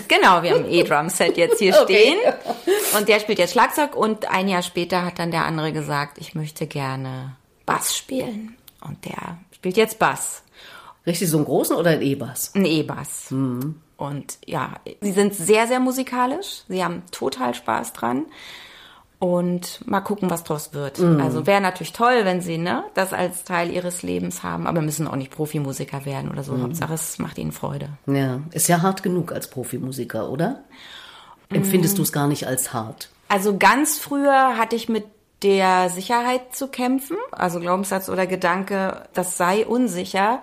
Genau, 0.09 0.43
wir 0.43 0.51
haben 0.51 0.65
ein 0.65 0.71
E-Drum-Set 0.71 1.37
jetzt 1.37 1.59
hier 1.59 1.73
Okay. 1.81 2.15
stehen. 2.17 2.33
Und 2.97 3.07
der 3.07 3.21
spielt 3.21 3.39
jetzt 3.39 3.53
Schlagzeug 3.53 3.95
und 3.95 4.29
ein 4.29 4.49
Jahr 4.49 4.61
später 4.61 5.05
hat 5.05 5.19
dann 5.19 5.31
der 5.31 5.45
andere 5.45 5.71
gesagt, 5.71 6.17
ich 6.17 6.35
möchte 6.35 6.67
gerne 6.67 7.37
Bass 7.65 7.95
spielen. 7.95 8.57
Und 8.81 9.05
der 9.05 9.37
spielt 9.55 9.77
jetzt 9.77 9.97
Bass. 9.99 10.43
Richtig 11.07 11.29
so 11.29 11.37
einen 11.37 11.45
großen 11.45 11.77
oder 11.77 11.91
einen 11.91 12.01
E-Bass? 12.01 12.51
Ein 12.55 12.65
E-Bass. 12.65 13.33
Und 13.95 14.37
ja, 14.45 14.73
sie 14.99 15.11
sind 15.13 15.33
sehr, 15.33 15.67
sehr 15.67 15.79
musikalisch. 15.79 16.63
Sie 16.67 16.83
haben 16.83 17.03
total 17.11 17.53
Spaß 17.53 17.93
dran. 17.93 18.25
Und 19.19 19.79
mal 19.87 20.01
gucken, 20.01 20.29
was 20.29 20.43
draus 20.43 20.73
wird. 20.73 20.99
Also 20.99 21.47
wäre 21.47 21.61
natürlich 21.61 21.93
toll, 21.93 22.21
wenn 22.23 22.41
sie 22.41 22.57
ne, 22.57 22.83
das 22.93 23.13
als 23.13 23.45
Teil 23.45 23.71
ihres 23.71 24.03
Lebens 24.03 24.43
haben, 24.43 24.67
aber 24.67 24.81
müssen 24.81 25.07
auch 25.07 25.15
nicht 25.15 25.31
Profimusiker 25.31 26.03
werden 26.05 26.29
oder 26.29 26.43
so. 26.43 26.59
Hauptsache, 26.59 26.93
es 26.93 27.19
macht 27.19 27.37
ihnen 27.37 27.53
Freude. 27.53 27.87
Ja, 28.05 28.41
ist 28.51 28.67
ja 28.67 28.81
hart 28.81 29.01
genug 29.01 29.31
als 29.31 29.49
Profimusiker, 29.49 30.29
oder? 30.29 30.63
Empfindest 31.49 31.97
du 31.97 32.01
es 32.01 32.11
gar 32.11 32.27
nicht 32.27 32.47
als 32.47 32.73
hart? 32.73 33.09
Also 33.29 33.57
ganz 33.57 33.97
früher 33.97 34.57
hatte 34.57 34.75
ich 34.75 34.89
mit 34.89 35.05
der 35.41 35.89
Sicherheit 35.89 36.55
zu 36.55 36.67
kämpfen, 36.67 37.17
also 37.31 37.59
Glaubenssatz 37.59 38.09
oder 38.09 38.27
Gedanke, 38.27 39.03
das 39.13 39.37
sei 39.37 39.65
unsicher. 39.65 40.41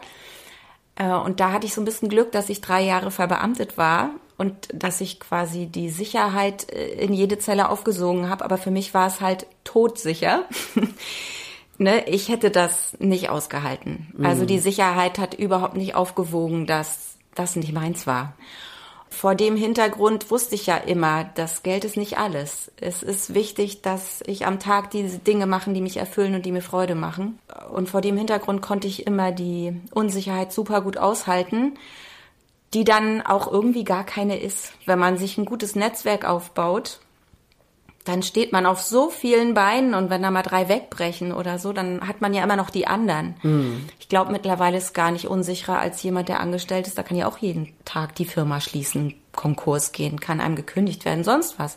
Äh, 0.96 1.08
Und 1.08 1.40
da 1.40 1.52
hatte 1.52 1.66
ich 1.66 1.74
so 1.74 1.80
ein 1.80 1.86
bisschen 1.86 2.08
Glück, 2.08 2.32
dass 2.32 2.48
ich 2.48 2.60
drei 2.60 2.82
Jahre 2.82 3.10
verbeamtet 3.10 3.76
war 3.78 4.10
und 4.40 4.54
dass 4.72 5.02
ich 5.02 5.20
quasi 5.20 5.66
die 5.66 5.90
Sicherheit 5.90 6.72
äh, 6.72 6.92
in 6.94 7.12
jede 7.12 7.38
Zelle 7.38 7.68
aufgesogen 7.68 8.30
habe. 8.30 8.42
Aber 8.42 8.56
für 8.56 8.70
mich 8.70 8.94
war 8.94 9.06
es 9.06 9.20
halt 9.20 9.46
todsicher. 9.64 10.44
ne? 11.78 12.08
Ich 12.08 12.30
hätte 12.30 12.50
das 12.50 12.96
nicht 12.98 13.28
ausgehalten. 13.28 14.14
Also 14.22 14.46
die 14.46 14.58
Sicherheit 14.58 15.18
hat 15.18 15.34
überhaupt 15.34 15.76
nicht 15.76 15.94
aufgewogen, 15.94 16.66
dass 16.66 17.16
das 17.34 17.54
nicht 17.54 17.74
meins 17.74 18.06
war. 18.06 18.32
Vor 19.10 19.34
dem 19.34 19.56
Hintergrund 19.56 20.30
wusste 20.30 20.54
ich 20.54 20.64
ja 20.64 20.78
immer, 20.78 21.24
das 21.34 21.62
Geld 21.62 21.84
ist 21.84 21.98
nicht 21.98 22.16
alles. 22.16 22.72
Es 22.80 23.02
ist 23.02 23.34
wichtig, 23.34 23.82
dass 23.82 24.22
ich 24.24 24.46
am 24.46 24.58
Tag 24.58 24.90
diese 24.90 25.18
Dinge 25.18 25.44
mache, 25.44 25.70
die 25.70 25.82
mich 25.82 25.98
erfüllen 25.98 26.34
und 26.34 26.46
die 26.46 26.52
mir 26.52 26.62
Freude 26.62 26.94
machen. 26.94 27.38
Und 27.74 27.90
vor 27.90 28.00
dem 28.00 28.16
Hintergrund 28.16 28.62
konnte 28.62 28.88
ich 28.88 29.06
immer 29.06 29.32
die 29.32 29.78
Unsicherheit 29.92 30.50
super 30.50 30.80
gut 30.80 30.96
aushalten, 30.96 31.74
die 32.74 32.84
dann 32.84 33.22
auch 33.22 33.50
irgendwie 33.50 33.84
gar 33.84 34.04
keine 34.04 34.38
ist. 34.38 34.72
Wenn 34.86 34.98
man 34.98 35.18
sich 35.18 35.38
ein 35.38 35.44
gutes 35.44 35.74
Netzwerk 35.74 36.24
aufbaut, 36.24 37.00
dann 38.04 38.22
steht 38.22 38.52
man 38.52 38.64
auf 38.64 38.80
so 38.80 39.10
vielen 39.10 39.52
Beinen 39.54 39.94
und 39.94 40.08
wenn 40.08 40.22
da 40.22 40.30
mal 40.30 40.42
drei 40.42 40.68
wegbrechen 40.68 41.32
oder 41.32 41.58
so, 41.58 41.72
dann 41.72 42.06
hat 42.06 42.20
man 42.20 42.32
ja 42.32 42.42
immer 42.42 42.56
noch 42.56 42.70
die 42.70 42.86
anderen. 42.86 43.34
Mhm. 43.42 43.88
Ich 43.98 44.08
glaube, 44.08 44.32
mittlerweile 44.32 44.78
ist 44.78 44.84
es 44.84 44.92
gar 44.94 45.10
nicht 45.10 45.28
unsicherer 45.28 45.78
als 45.78 46.02
jemand, 46.02 46.28
der 46.28 46.40
angestellt 46.40 46.86
ist. 46.86 46.96
Da 46.96 47.02
kann 47.02 47.16
ja 47.16 47.28
auch 47.28 47.38
jeden 47.38 47.74
Tag 47.84 48.14
die 48.14 48.24
Firma 48.24 48.60
schließen, 48.60 49.14
Konkurs 49.32 49.92
gehen, 49.92 50.18
kann 50.18 50.40
einem 50.40 50.56
gekündigt 50.56 51.04
werden, 51.04 51.24
sonst 51.24 51.58
was. 51.58 51.76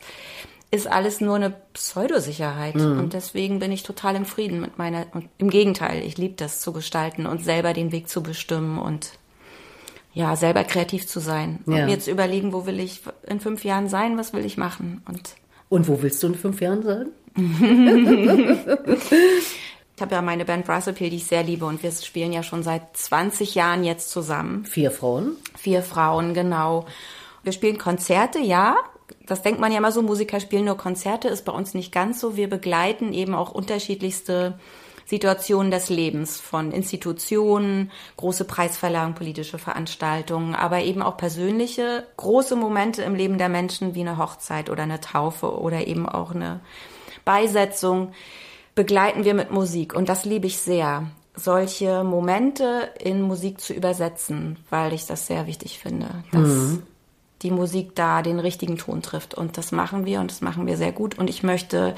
Ist 0.71 0.87
alles 0.87 1.21
nur 1.21 1.35
eine 1.35 1.53
Pseudosicherheit. 1.73 2.75
Mhm. 2.75 2.99
Und 2.99 3.13
deswegen 3.13 3.59
bin 3.59 3.71
ich 3.71 3.83
total 3.83 4.15
im 4.15 4.25
Frieden 4.25 4.61
mit 4.61 4.77
meiner, 4.77 5.05
und 5.13 5.29
im 5.37 5.49
Gegenteil, 5.49 6.03
ich 6.03 6.17
liebe 6.17 6.35
das 6.35 6.61
zu 6.61 6.71
gestalten 6.71 7.25
und 7.25 7.43
selber 7.43 7.73
den 7.73 7.91
Weg 7.91 8.07
zu 8.07 8.23
bestimmen 8.23 8.79
und 8.79 9.11
ja, 10.13 10.35
selber 10.35 10.63
kreativ 10.63 11.07
zu 11.07 11.19
sein. 11.19 11.59
Ja. 11.65 11.73
Und 11.73 11.85
mir 11.85 11.91
jetzt 11.91 12.07
überlegen, 12.07 12.53
wo 12.53 12.65
will 12.65 12.79
ich 12.79 13.01
in 13.27 13.39
fünf 13.39 13.65
Jahren 13.65 13.89
sein, 13.89 14.17
was 14.17 14.33
will 14.33 14.45
ich 14.45 14.57
machen 14.57 15.01
und 15.07 15.35
und 15.73 15.87
wo 15.87 16.03
willst 16.03 16.21
du 16.21 16.27
in 16.27 16.35
fünf 16.35 16.61
Jahren 16.61 16.83
sein? 16.83 17.07
ich 19.95 20.01
habe 20.01 20.13
ja 20.13 20.21
meine 20.21 20.45
Band 20.45 20.67
Brass 20.67 20.85
Appeal, 20.85 21.09
die 21.09 21.15
ich 21.15 21.25
sehr 21.25 21.41
liebe 21.41 21.65
und 21.65 21.81
wir 21.81 21.91
spielen 21.91 22.31
ja 22.31 22.43
schon 22.43 22.61
seit 22.61 22.95
20 22.95 23.55
Jahren 23.55 23.83
jetzt 23.83 24.11
zusammen. 24.11 24.65
Vier 24.65 24.91
Frauen? 24.91 25.35
Vier 25.57 25.81
Frauen, 25.81 26.35
genau. 26.35 26.85
Wir 27.41 27.53
spielen 27.53 27.79
Konzerte, 27.79 28.37
ja. 28.37 28.77
Das 29.25 29.41
denkt 29.41 29.59
man 29.59 29.71
ja 29.71 29.79
immer 29.79 29.91
so, 29.91 30.03
Musiker 30.03 30.39
spielen 30.39 30.65
nur 30.65 30.77
Konzerte, 30.77 31.27
ist 31.27 31.43
bei 31.43 31.51
uns 31.51 31.73
nicht 31.73 31.91
ganz 31.91 32.19
so. 32.19 32.37
Wir 32.37 32.51
begleiten 32.51 33.11
eben 33.11 33.33
auch 33.33 33.51
unterschiedlichste 33.51 34.59
Situationen 35.05 35.71
des 35.71 35.89
Lebens 35.89 36.39
von 36.39 36.71
Institutionen, 36.71 37.91
große 38.17 38.45
Preisverleihungen, 38.45 39.15
politische 39.15 39.57
Veranstaltungen, 39.57 40.55
aber 40.55 40.81
eben 40.81 41.01
auch 41.01 41.17
persönliche 41.17 42.05
große 42.17 42.55
Momente 42.55 43.03
im 43.03 43.15
Leben 43.15 43.37
der 43.37 43.49
Menschen 43.49 43.95
wie 43.95 44.01
eine 44.01 44.17
Hochzeit 44.17 44.69
oder 44.69 44.83
eine 44.83 45.01
Taufe 45.01 45.59
oder 45.59 45.87
eben 45.87 46.07
auch 46.07 46.31
eine 46.31 46.61
Beisetzung 47.25 48.11
begleiten 48.75 49.23
wir 49.23 49.33
mit 49.33 49.51
Musik 49.51 49.93
und 49.93 50.09
das 50.09 50.25
liebe 50.25 50.47
ich 50.47 50.57
sehr 50.57 51.07
solche 51.35 52.03
Momente 52.03 52.91
in 52.99 53.21
Musik 53.21 53.59
zu 53.59 53.73
übersetzen, 53.73 54.57
weil 54.69 54.93
ich 54.93 55.05
das 55.05 55.27
sehr 55.27 55.47
wichtig 55.47 55.79
finde, 55.79 56.23
dass 56.31 56.47
mhm. 56.47 56.83
die 57.41 57.51
Musik 57.51 57.95
da 57.95 58.21
den 58.21 58.39
richtigen 58.39 58.77
Ton 58.77 59.01
trifft. 59.01 59.33
Und 59.33 59.57
das 59.57 59.71
machen 59.71 60.05
wir 60.05 60.19
und 60.19 60.29
das 60.29 60.41
machen 60.41 60.67
wir 60.67 60.77
sehr 60.77 60.91
gut. 60.91 61.17
Und 61.17 61.29
ich 61.29 61.41
möchte 61.41 61.95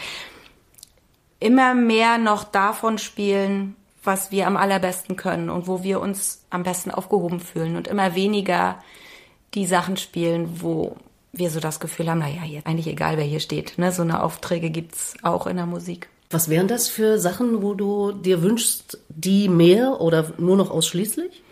immer 1.39 1.73
mehr 1.73 2.17
noch 2.17 2.43
davon 2.43 2.97
spielen, 2.97 3.75
was 4.03 4.31
wir 4.31 4.47
am 4.47 4.57
allerbesten 4.57 5.15
können 5.15 5.49
und 5.49 5.67
wo 5.67 5.83
wir 5.83 5.99
uns 5.99 6.45
am 6.49 6.63
besten 6.63 6.91
aufgehoben 6.91 7.39
fühlen 7.39 7.75
und 7.75 7.87
immer 7.87 8.15
weniger 8.15 8.83
die 9.53 9.65
Sachen 9.65 9.97
spielen, 9.97 10.61
wo 10.61 10.97
wir 11.33 11.49
so 11.49 11.59
das 11.59 11.79
Gefühl 11.79 12.09
haben, 12.09 12.19
naja, 12.19 12.43
jetzt 12.45 12.67
eigentlich 12.67 12.87
egal, 12.87 13.17
wer 13.17 13.25
hier 13.25 13.39
steht. 13.39 13.77
Ne? 13.77 13.91
So 13.91 14.03
eine 14.03 14.23
Aufträge 14.23 14.69
gibt's 14.69 15.15
auch 15.21 15.47
in 15.47 15.57
der 15.57 15.65
Musik. 15.65 16.09
Was 16.29 16.49
wären 16.49 16.67
das 16.67 16.87
für 16.87 17.19
Sachen, 17.19 17.61
wo 17.61 17.73
du 17.73 18.11
dir 18.11 18.41
wünschst, 18.41 18.99
die 19.09 19.47
mehr 19.49 20.01
oder 20.01 20.33
nur 20.37 20.57
noch 20.57 20.71
ausschließlich? 20.71 21.43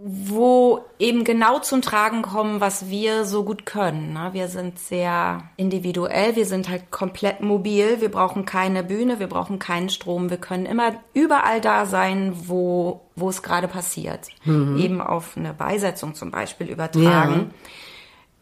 Wo 0.00 0.84
eben 0.98 1.24
genau 1.24 1.58
zum 1.58 1.82
Tragen 1.82 2.22
kommen, 2.22 2.60
was 2.60 2.88
wir 2.88 3.24
so 3.24 3.42
gut 3.42 3.66
können. 3.66 4.12
Ne? 4.12 4.30
Wir 4.32 4.48
sind 4.48 4.78
sehr 4.78 5.50
individuell, 5.56 6.36
wir 6.36 6.46
sind 6.46 6.68
halt 6.68 6.90
komplett 6.90 7.40
mobil, 7.40 8.00
wir 8.00 8.10
brauchen 8.10 8.44
keine 8.44 8.84
Bühne, 8.84 9.18
wir 9.18 9.26
brauchen 9.26 9.58
keinen 9.58 9.88
Strom, 9.88 10.30
wir 10.30 10.36
können 10.36 10.66
immer 10.66 10.92
überall 11.14 11.60
da 11.60 11.84
sein, 11.84 12.32
wo, 12.46 13.00
wo 13.16 13.28
es 13.28 13.42
gerade 13.42 13.66
passiert. 13.66 14.28
Mhm. 14.44 14.78
Eben 14.78 15.00
auf 15.00 15.36
eine 15.36 15.52
Beisetzung 15.52 16.14
zum 16.14 16.30
Beispiel 16.30 16.68
übertragen, 16.68 17.50
ja. 17.50 17.68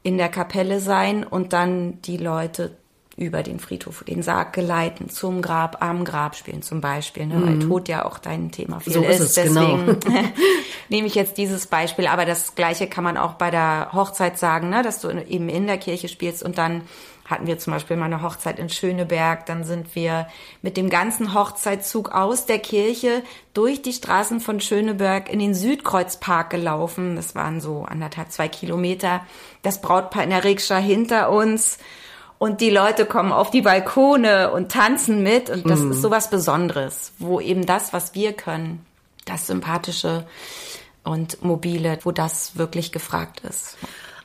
in 0.02 0.18
der 0.18 0.28
Kapelle 0.28 0.80
sein 0.80 1.24
und 1.24 1.54
dann 1.54 2.02
die 2.02 2.18
Leute 2.18 2.76
über 3.16 3.42
den 3.42 3.58
Friedhof, 3.60 4.04
den 4.04 4.22
Sarg 4.22 4.52
geleiten, 4.52 5.08
zum 5.08 5.40
Grab, 5.40 5.82
am 5.82 6.04
Grab 6.04 6.36
spielen 6.36 6.60
zum 6.60 6.82
Beispiel, 6.82 7.26
ne? 7.26 7.40
weil 7.42 7.54
mhm. 7.54 7.60
Tod 7.60 7.88
ja 7.88 8.04
auch 8.04 8.18
dein 8.18 8.50
Thema 8.50 8.80
viel 8.80 8.92
so 8.92 9.02
ist. 9.02 9.20
ist. 9.20 9.36
Deswegen 9.38 9.86
genau. 9.86 9.98
nehme 10.90 11.06
ich 11.06 11.14
jetzt 11.14 11.38
dieses 11.38 11.66
Beispiel, 11.66 12.08
aber 12.08 12.26
das 12.26 12.54
Gleiche 12.54 12.86
kann 12.86 13.04
man 13.04 13.16
auch 13.16 13.34
bei 13.34 13.50
der 13.50 13.90
Hochzeit 13.92 14.38
sagen, 14.38 14.68
ne? 14.68 14.82
dass 14.82 15.00
du 15.00 15.08
eben 15.08 15.48
in 15.48 15.66
der 15.66 15.78
Kirche 15.78 16.08
spielst 16.08 16.42
und 16.42 16.58
dann 16.58 16.82
hatten 17.24 17.46
wir 17.46 17.58
zum 17.58 17.72
Beispiel 17.72 17.96
mal 17.96 18.04
eine 18.04 18.22
Hochzeit 18.22 18.58
in 18.58 18.68
Schöneberg, 18.68 19.46
dann 19.46 19.64
sind 19.64 19.94
wir 19.94 20.28
mit 20.62 20.76
dem 20.76 20.90
ganzen 20.90 21.34
Hochzeitszug 21.34 22.12
aus 22.12 22.46
der 22.46 22.60
Kirche 22.60 23.22
durch 23.52 23.82
die 23.82 23.92
Straßen 23.92 24.40
von 24.40 24.60
Schöneberg 24.60 25.28
in 25.28 25.40
den 25.40 25.54
Südkreuzpark 25.54 26.50
gelaufen. 26.50 27.16
Das 27.16 27.34
waren 27.34 27.60
so 27.60 27.82
anderthalb, 27.82 28.30
zwei 28.30 28.46
Kilometer. 28.48 29.26
Das 29.62 29.80
Brautpaar 29.80 30.22
in 30.22 30.30
der 30.30 30.44
Rikscha 30.44 30.76
hinter 30.76 31.30
uns 31.30 31.78
und 32.38 32.60
die 32.60 32.70
Leute 32.70 33.06
kommen 33.06 33.32
auf 33.32 33.50
die 33.50 33.62
Balkone 33.62 34.50
und 34.52 34.70
tanzen 34.70 35.22
mit 35.22 35.50
und 35.50 35.68
das 35.68 35.80
mhm. 35.80 35.92
ist 35.92 36.02
sowas 36.02 36.30
Besonderes, 36.30 37.12
wo 37.18 37.40
eben 37.40 37.66
das, 37.66 37.92
was 37.92 38.14
wir 38.14 38.32
können, 38.32 38.84
das 39.24 39.46
Sympathische 39.46 40.26
und 41.02 41.42
Mobile, 41.42 41.98
wo 42.02 42.12
das 42.12 42.56
wirklich 42.56 42.92
gefragt 42.92 43.40
ist. 43.40 43.76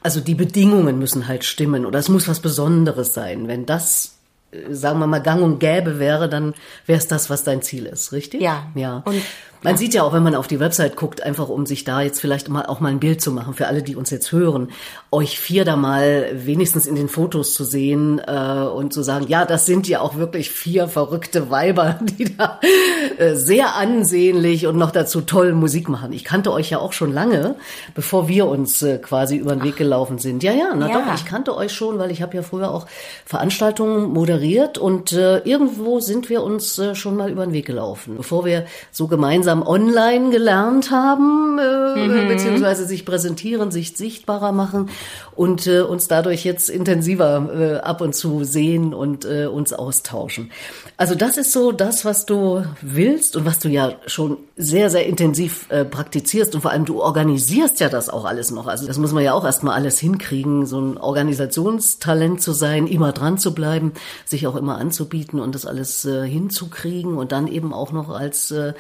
Also 0.04 0.20
die 0.20 0.36
Bedingungen 0.36 0.98
müssen 0.98 1.28
halt 1.28 1.44
stimmen 1.46 1.86
oder 1.86 2.00
es 2.00 2.10
muss 2.10 2.28
was 2.28 2.40
Besonderes 2.40 3.14
sein. 3.14 3.48
Wenn 3.48 3.66
das 3.66 4.16
äh, 4.52 4.74
sagen 4.74 5.00
wir 5.00 5.08
mal, 5.08 5.22
gang 5.22 5.42
und 5.42 5.60
gäbe 5.60 6.00
wäre, 6.00 6.28
dann 6.28 6.54
wäre 6.86 6.98
es 6.98 7.08
das, 7.08 7.30
was 7.30 7.44
dein 7.44 7.62
Ziel 7.62 7.86
ist, 7.86 8.12
richtig? 8.12 8.42
Ja. 8.42 8.68
Ja. 8.76 9.04
Und 9.06 9.22
man 9.64 9.78
sieht 9.78 9.94
ja 9.94 10.04
auch, 10.04 10.14
wenn 10.14 10.24
man 10.24 10.36
auf 10.36 10.48
die 10.48 10.60
Website 10.60 10.96
guckt, 10.96 11.22
einfach 11.22 11.50
um 11.50 11.66
sich 11.66 11.84
da 11.84 12.02
jetzt 12.02 12.20
vielleicht 12.20 12.50
mal 12.50 12.66
auch 12.66 12.80
mal 12.80 12.90
ein 12.90 13.00
Bild 13.00 13.22
zu 13.22 13.32
machen 13.32 13.54
für 13.54 13.68
alle, 13.68 13.84
die 13.84 13.96
uns 13.96 14.10
jetzt 14.10 14.32
hören, 14.32 14.72
euch 15.12 15.40
vier 15.40 15.66
da 15.66 15.76
mal 15.76 16.32
wenigstens 16.34 16.88
in 16.88 16.96
den 16.96 17.10
Fotos 17.10 17.54
zu 17.54 17.64
sehen 17.64 18.20
äh, 18.26 18.32
und 18.32 18.92
zu 18.92 19.04
sagen, 19.04 19.28
ja, 19.28 19.46
das 19.46 19.66
sind 19.66 19.88
ja 19.88 20.02
auch 20.02 20.16
wirklich 20.16 20.50
vier 20.50 20.88
verrückte 20.88 21.52
Weiber, 21.52 22.00
die 22.02 22.36
da 22.36 22.60
äh, 23.18 23.36
sehr 23.36 23.76
ansehnlich 23.76 24.66
und 24.66 24.78
noch 24.78 24.92
dazu 24.92 25.22
toll 25.22 25.54
Musik 25.54 25.90
machen. 25.90 26.12
Ich 26.12 26.24
kannte 26.24 26.52
euch 26.52 26.72
ja 26.72 26.80
auch 26.80 26.94
schon 26.94 27.14
lange, 27.14 27.56
bevor 27.94 28.28
wir 28.28 28.48
uns 28.48 28.82
äh, 28.82 28.98
quasi 28.98 29.38
über 29.38 29.54
den 29.54 29.64
Weg 29.64 29.76
gelaufen 29.76 30.18
sind. 30.18 30.42
Ja, 30.42 30.54
ja, 30.54 30.74
na 30.76 30.90
ja. 30.90 30.94
doch, 31.00 31.16
ich 31.16 31.26
kannte 31.26 31.56
euch 31.56 31.72
schon, 31.72 32.00
weil 32.00 32.10
ich 32.10 32.22
habe 32.24 32.36
ja 32.36 32.42
früher 32.42 32.72
auch 32.72 32.88
Veranstaltungen 33.26 34.12
moderiert 34.12 34.80
und 34.80 35.14
äh, 35.14 35.40
irgendwo 35.40 36.00
sind 36.00 36.30
wir 36.30 36.42
uns 36.42 36.80
äh, 36.80 36.96
schon 36.96 37.16
mal 37.16 37.30
über 37.30 37.46
den 37.46 37.54
Weg 37.54 37.68
gelaufen, 37.68 38.16
bevor 38.18 38.46
wir 38.46 38.66
so 38.92 39.08
gemeinsam 39.08 39.51
gemeinsam 39.52 39.64
online 39.68 40.30
gelernt 40.30 40.92
haben, 40.92 41.60
äh, 41.60 42.08
mhm. 42.08 42.28
beziehungsweise 42.28 42.86
sich 42.86 43.06
präsentieren, 43.06 43.72
sich 43.72 43.96
sichtbarer 43.98 44.52
machen 44.52 44.90
und 45.36 45.68
äh, 45.68 45.82
uns 45.82 46.08
dadurch 46.08 46.44
jetzt 46.44 46.70
intensiver 46.70 47.50
äh, 47.54 47.78
ab 47.80 48.02
und 48.02 48.16
zu 48.16 48.44
sehen 48.44 48.94
und 48.94 49.26
äh, 49.26 49.46
uns 49.46 49.74
austauschen. 49.74 50.52
Also 50.98 51.16
das 51.16 51.38
ist 51.38 51.52
so 51.52 51.72
das, 51.72 52.06
was 52.06 52.26
du 52.26 52.64
willst 52.82 53.36
und 53.36 53.46
was 53.46 53.60
du 53.60 53.70
ja 53.70 53.94
schon 54.06 54.38
sehr, 54.56 54.90
sehr 54.90 55.06
intensiv 55.06 55.66
äh, 55.70 55.86
praktizierst 55.86 56.54
und 56.56 56.62
vor 56.62 56.72
allem 56.72 56.86
du 56.86 57.02
organisierst 57.02 57.80
ja 57.80 57.90
das 57.90 58.10
auch 58.10 58.26
alles 58.26 58.52
noch. 58.52 58.68
Also 58.68 58.88
das 58.88 58.98
muss 58.98 59.12
man 59.12 59.24
ja 59.24 59.34
auch 59.34 59.46
erstmal 59.46 59.76
alles 59.76 60.00
hinkriegen, 60.00 60.66
so 60.66 60.80
ein 60.80 60.98
Organisationstalent 60.98 62.42
zu 62.42 62.54
sein, 62.54 62.88
immer 62.88 63.12
dran 63.12 63.38
zu 63.38 63.54
bleiben, 63.54 63.94
sich 64.26 64.48
auch 64.48 64.56
immer 64.56 64.78
anzubieten 64.78 65.40
und 65.40 65.56
das 65.56 65.66
alles 65.66 66.06
äh, 66.06 66.28
hinzukriegen 66.28 67.18
und 67.18 67.32
dann 67.32 67.48
eben 67.48 67.74
auch 67.74 67.92
noch 67.92 68.10
als 68.10 68.52
äh, 68.52 68.74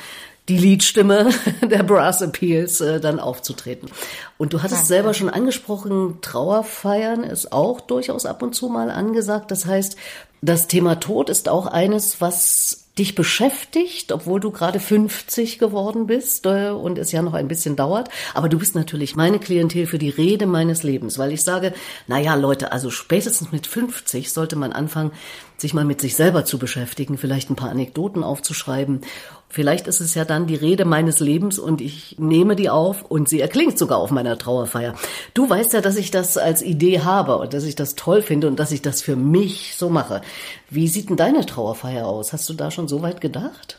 die 0.49 0.57
Liedstimme 0.57 1.29
der 1.61 1.83
Brass 1.83 2.21
Appeals 2.21 2.81
äh, 2.81 2.99
dann 2.99 3.19
aufzutreten. 3.19 3.89
Und 4.37 4.53
du 4.53 4.63
hattest 4.63 4.81
ja, 4.81 4.87
selber 4.87 5.13
schon 5.13 5.29
angesprochen, 5.29 6.19
Trauerfeiern 6.21 7.23
ist 7.23 7.51
auch 7.51 7.81
durchaus 7.81 8.25
ab 8.25 8.41
und 8.41 8.53
zu 8.53 8.69
mal 8.69 8.89
angesagt. 8.89 9.51
Das 9.51 9.65
heißt, 9.65 9.95
das 10.41 10.67
Thema 10.67 10.99
Tod 10.99 11.29
ist 11.29 11.49
auch 11.49 11.67
eines, 11.67 12.19
was 12.19 12.81
dich 12.97 13.15
beschäftigt, 13.15 14.11
obwohl 14.11 14.39
du 14.39 14.51
gerade 14.51 14.79
50 14.79 15.59
geworden 15.59 16.07
bist 16.07 16.45
äh, 16.45 16.69
und 16.69 16.97
es 16.97 17.11
ja 17.11 17.21
noch 17.21 17.33
ein 17.33 17.47
bisschen 17.47 17.75
dauert. 17.75 18.09
Aber 18.33 18.49
du 18.49 18.59
bist 18.59 18.75
natürlich 18.75 19.15
meine 19.15 19.39
Klientel 19.39 19.87
für 19.87 19.97
die 19.97 20.09
Rede 20.09 20.45
meines 20.45 20.83
Lebens, 20.83 21.17
weil 21.17 21.31
ich 21.31 21.43
sage, 21.43 21.73
na 22.07 22.19
ja, 22.19 22.35
Leute, 22.35 22.71
also 22.71 22.89
spätestens 22.89 23.51
mit 23.51 23.65
50 23.65 24.31
sollte 24.31 24.57
man 24.57 24.73
anfangen, 24.73 25.11
sich 25.57 25.73
mal 25.73 25.85
mit 25.85 26.01
sich 26.01 26.15
selber 26.15 26.43
zu 26.43 26.57
beschäftigen, 26.57 27.17
vielleicht 27.17 27.49
ein 27.49 27.55
paar 27.55 27.69
Anekdoten 27.69 28.23
aufzuschreiben 28.23 29.01
Vielleicht 29.51 29.87
ist 29.87 29.99
es 29.99 30.15
ja 30.15 30.23
dann 30.23 30.47
die 30.47 30.55
Rede 30.55 30.85
meines 30.85 31.19
Lebens 31.19 31.59
und 31.59 31.81
ich 31.81 32.15
nehme 32.17 32.55
die 32.55 32.69
auf 32.69 33.03
und 33.03 33.27
sie 33.27 33.41
erklingt 33.41 33.77
sogar 33.77 33.97
auf 33.97 34.09
meiner 34.09 34.37
Trauerfeier. 34.37 34.95
Du 35.33 35.49
weißt 35.49 35.73
ja, 35.73 35.81
dass 35.81 35.97
ich 35.97 36.09
das 36.09 36.37
als 36.37 36.61
Idee 36.61 37.01
habe 37.01 37.37
und 37.37 37.53
dass 37.53 37.65
ich 37.65 37.75
das 37.75 37.95
toll 37.95 38.21
finde 38.21 38.47
und 38.47 38.57
dass 38.57 38.71
ich 38.71 38.81
das 38.81 39.01
für 39.01 39.17
mich 39.17 39.75
so 39.75 39.89
mache. 39.89 40.21
Wie 40.69 40.87
sieht 40.87 41.09
denn 41.09 41.17
deine 41.17 41.45
Trauerfeier 41.45 42.07
aus? 42.07 42.31
Hast 42.31 42.47
du 42.47 42.53
da 42.53 42.71
schon 42.71 42.87
so 42.87 43.01
weit 43.01 43.19
gedacht? 43.19 43.77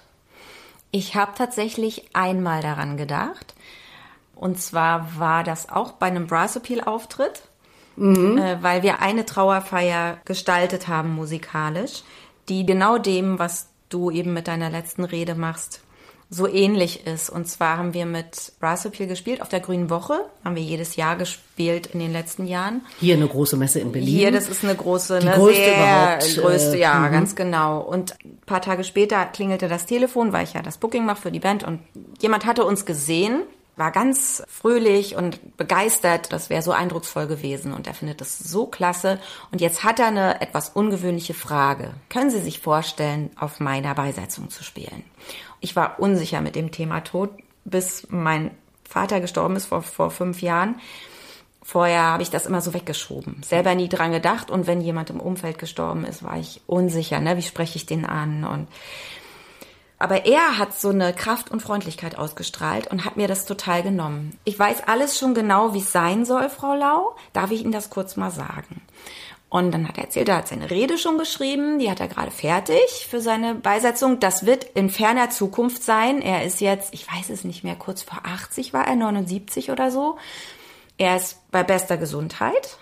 Ich 0.90 1.14
habe 1.14 1.32
tatsächlich 1.38 2.04
einmal 2.12 2.60
daran 2.60 2.98
gedacht. 2.98 3.54
Und 4.36 4.60
zwar 4.60 5.18
war 5.18 5.42
das 5.42 5.70
auch 5.70 5.92
bei 5.92 6.08
einem 6.08 6.26
Brass 6.26 6.54
Appeal 6.54 6.82
Auftritt. 6.82 7.40
mhm. 7.96 8.36
äh, 8.36 8.62
weil 8.62 8.82
wir 8.82 9.00
eine 9.00 9.24
Trauerfeier 9.24 10.18
gestaltet 10.26 10.86
haben 10.88 11.14
musikalisch, 11.14 12.02
die 12.50 12.66
genau 12.66 12.98
dem, 12.98 13.38
was 13.38 13.71
du 13.92 14.10
eben 14.10 14.32
mit 14.32 14.48
deiner 14.48 14.70
letzten 14.70 15.04
Rede 15.04 15.34
machst, 15.34 15.80
so 16.32 16.48
ähnlich 16.48 17.06
ist. 17.06 17.28
Und 17.28 17.46
zwar 17.46 17.76
haben 17.76 17.92
wir 17.92 18.06
mit 18.06 18.52
Brass 18.58 18.86
Appeal 18.86 19.06
gespielt 19.06 19.42
auf 19.42 19.50
der 19.50 19.60
Grünen 19.60 19.90
Woche. 19.90 20.14
Haben 20.42 20.56
wir 20.56 20.62
jedes 20.62 20.96
Jahr 20.96 21.16
gespielt 21.16 21.88
in 21.92 22.00
den 22.00 22.10
letzten 22.10 22.46
Jahren. 22.46 22.80
Hier 22.98 23.16
eine 23.16 23.28
große 23.28 23.56
Messe 23.56 23.80
in 23.80 23.92
Berlin. 23.92 24.08
Hier, 24.08 24.32
das 24.32 24.48
ist 24.48 24.64
eine 24.64 24.74
große, 24.74 25.18
Die 25.18 25.28
eine 25.28 25.36
größte 25.36 25.70
überhaupt, 25.70 26.36
größte, 26.38 26.76
äh, 26.76 26.80
ja, 26.80 26.94
mhm. 27.00 27.12
ganz 27.12 27.36
genau. 27.36 27.80
Und 27.80 28.16
ein 28.24 28.38
paar 28.46 28.62
Tage 28.62 28.82
später 28.82 29.26
klingelte 29.26 29.68
das 29.68 29.84
Telefon, 29.84 30.32
weil 30.32 30.44
ich 30.44 30.54
ja 30.54 30.62
das 30.62 30.78
Booking 30.78 31.04
mache 31.04 31.20
für 31.20 31.32
die 31.32 31.40
Band. 31.40 31.64
Und 31.64 31.80
jemand 32.20 32.46
hatte 32.46 32.64
uns 32.64 32.86
gesehen, 32.86 33.42
war 33.76 33.90
ganz 33.90 34.42
fröhlich 34.48 35.16
und 35.16 35.56
begeistert. 35.56 36.32
Das 36.32 36.50
wäre 36.50 36.62
so 36.62 36.72
eindrucksvoll 36.72 37.26
gewesen 37.26 37.72
und 37.72 37.86
er 37.86 37.94
findet 37.94 38.20
das 38.20 38.38
so 38.38 38.66
klasse. 38.66 39.18
Und 39.50 39.60
jetzt 39.60 39.82
hat 39.82 39.98
er 39.98 40.08
eine 40.08 40.40
etwas 40.40 40.68
ungewöhnliche 40.70 41.34
Frage. 41.34 41.94
Können 42.10 42.30
Sie 42.30 42.40
sich 42.40 42.60
vorstellen, 42.60 43.30
auf 43.36 43.60
meiner 43.60 43.94
Beisetzung 43.94 44.50
zu 44.50 44.62
spielen? 44.62 45.04
Ich 45.60 45.74
war 45.74 46.00
unsicher 46.00 46.40
mit 46.40 46.54
dem 46.54 46.70
Thema 46.70 47.00
Tod, 47.00 47.30
bis 47.64 48.06
mein 48.10 48.50
Vater 48.84 49.20
gestorben 49.20 49.56
ist 49.56 49.66
vor, 49.66 49.82
vor 49.82 50.10
fünf 50.10 50.42
Jahren. 50.42 50.80
Vorher 51.64 52.02
habe 52.02 52.22
ich 52.24 52.30
das 52.30 52.44
immer 52.44 52.60
so 52.60 52.74
weggeschoben, 52.74 53.42
selber 53.44 53.74
nie 53.74 53.88
dran 53.88 54.12
gedacht. 54.12 54.50
Und 54.50 54.66
wenn 54.66 54.80
jemand 54.80 55.10
im 55.10 55.20
Umfeld 55.20 55.58
gestorben 55.58 56.04
ist, 56.04 56.22
war 56.24 56.36
ich 56.36 56.60
unsicher, 56.66 57.20
ne? 57.20 57.36
wie 57.36 57.42
spreche 57.42 57.76
ich 57.76 57.86
den 57.86 58.04
an? 58.04 58.44
Und 58.44 58.66
aber 60.02 60.26
er 60.26 60.58
hat 60.58 60.78
so 60.78 60.88
eine 60.88 61.12
Kraft 61.12 61.52
und 61.52 61.62
Freundlichkeit 61.62 62.18
ausgestrahlt 62.18 62.88
und 62.88 63.04
hat 63.04 63.16
mir 63.16 63.28
das 63.28 63.44
total 63.44 63.84
genommen. 63.84 64.36
Ich 64.42 64.58
weiß 64.58 64.88
alles 64.88 65.16
schon 65.16 65.32
genau, 65.32 65.74
wie 65.74 65.78
es 65.78 65.92
sein 65.92 66.24
soll, 66.24 66.48
Frau 66.48 66.74
Lau. 66.74 67.14
Darf 67.32 67.52
ich 67.52 67.62
Ihnen 67.62 67.70
das 67.70 67.88
kurz 67.88 68.16
mal 68.16 68.32
sagen? 68.32 68.82
Und 69.48 69.70
dann 69.70 69.86
hat 69.86 69.98
er 69.98 70.04
erzählt, 70.04 70.28
er 70.28 70.38
hat 70.38 70.48
seine 70.48 70.70
Rede 70.70 70.98
schon 70.98 71.18
geschrieben, 71.18 71.78
die 71.78 71.88
hat 71.88 72.00
er 72.00 72.08
gerade 72.08 72.32
fertig 72.32 73.06
für 73.08 73.20
seine 73.20 73.54
Beisetzung. 73.54 74.18
Das 74.18 74.44
wird 74.44 74.64
in 74.64 74.90
ferner 74.90 75.30
Zukunft 75.30 75.84
sein. 75.84 76.20
Er 76.20 76.44
ist 76.44 76.60
jetzt, 76.60 76.92
ich 76.94 77.06
weiß 77.06 77.30
es 77.30 77.44
nicht 77.44 77.62
mehr, 77.62 77.76
kurz 77.76 78.02
vor 78.02 78.22
80 78.24 78.72
war 78.72 78.88
er, 78.88 78.96
79 78.96 79.70
oder 79.70 79.92
so. 79.92 80.16
Er 80.98 81.16
ist 81.16 81.48
bei 81.52 81.62
bester 81.62 81.96
Gesundheit. 81.96 82.76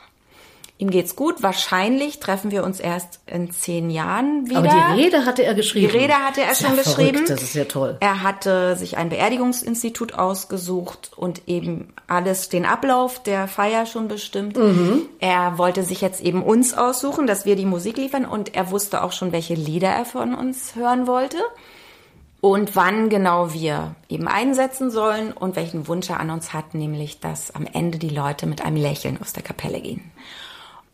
Ihm 0.81 0.89
geht's 0.89 1.15
gut. 1.15 1.43
Wahrscheinlich 1.43 2.21
treffen 2.21 2.51
wir 2.51 2.65
uns 2.65 2.81
erst 2.81 3.21
in 3.27 3.51
zehn 3.51 3.91
Jahren 3.91 4.49
wieder. 4.49 4.61
Aber 4.61 4.69
die 4.95 5.03
Rede 5.03 5.27
hatte 5.27 5.45
er 5.45 5.53
geschrieben. 5.53 5.93
Die 5.93 5.99
Rede 5.99 6.15
hatte 6.15 6.41
er 6.41 6.55
schon 6.55 6.75
ja 6.75 6.83
geschrieben. 6.83 7.19
Verrückt, 7.19 7.29
das 7.29 7.43
ist 7.43 7.55
ja 7.55 7.65
toll. 7.67 7.99
Er 8.01 8.23
hatte 8.23 8.77
sich 8.77 8.97
ein 8.97 9.11
Beerdigungsinstitut 9.11 10.15
ausgesucht 10.15 11.11
und 11.15 11.43
eben 11.49 11.93
alles, 12.07 12.49
den 12.49 12.65
Ablauf 12.65 13.23
der 13.23 13.47
Feier 13.47 13.85
schon 13.85 14.09
bestimmt. 14.09 14.57
Mhm. 14.57 15.03
Er 15.19 15.59
wollte 15.59 15.83
sich 15.83 16.01
jetzt 16.01 16.23
eben 16.23 16.43
uns 16.43 16.73
aussuchen, 16.73 17.27
dass 17.27 17.45
wir 17.45 17.57
die 17.57 17.67
Musik 17.67 17.99
liefern 17.99 18.25
und 18.25 18.55
er 18.55 18.71
wusste 18.71 19.03
auch 19.05 19.13
schon, 19.13 19.33
welche 19.33 19.53
Lieder 19.53 19.89
er 19.89 20.07
von 20.07 20.35
uns 20.35 20.77
hören 20.77 21.07
wollte 21.07 21.37
und 22.41 22.75
wann 22.75 23.11
genau 23.11 23.53
wir 23.53 23.97
eben 24.09 24.29
einsetzen 24.29 24.91
sollen 24.91 25.33
und 25.33 25.57
welchen 25.57 25.89
Wunsch 25.89 26.09
er 26.09 26.21
an 26.21 26.31
uns 26.31 26.55
hat, 26.55 26.73
nämlich, 26.73 27.21
dass 27.21 27.55
am 27.55 27.67
Ende 27.67 27.99
die 27.99 28.09
Leute 28.09 28.47
mit 28.47 28.65
einem 28.65 28.77
Lächeln 28.77 29.21
aus 29.21 29.35
der 29.35 29.43
Kapelle 29.43 29.83
gehen. 29.83 30.11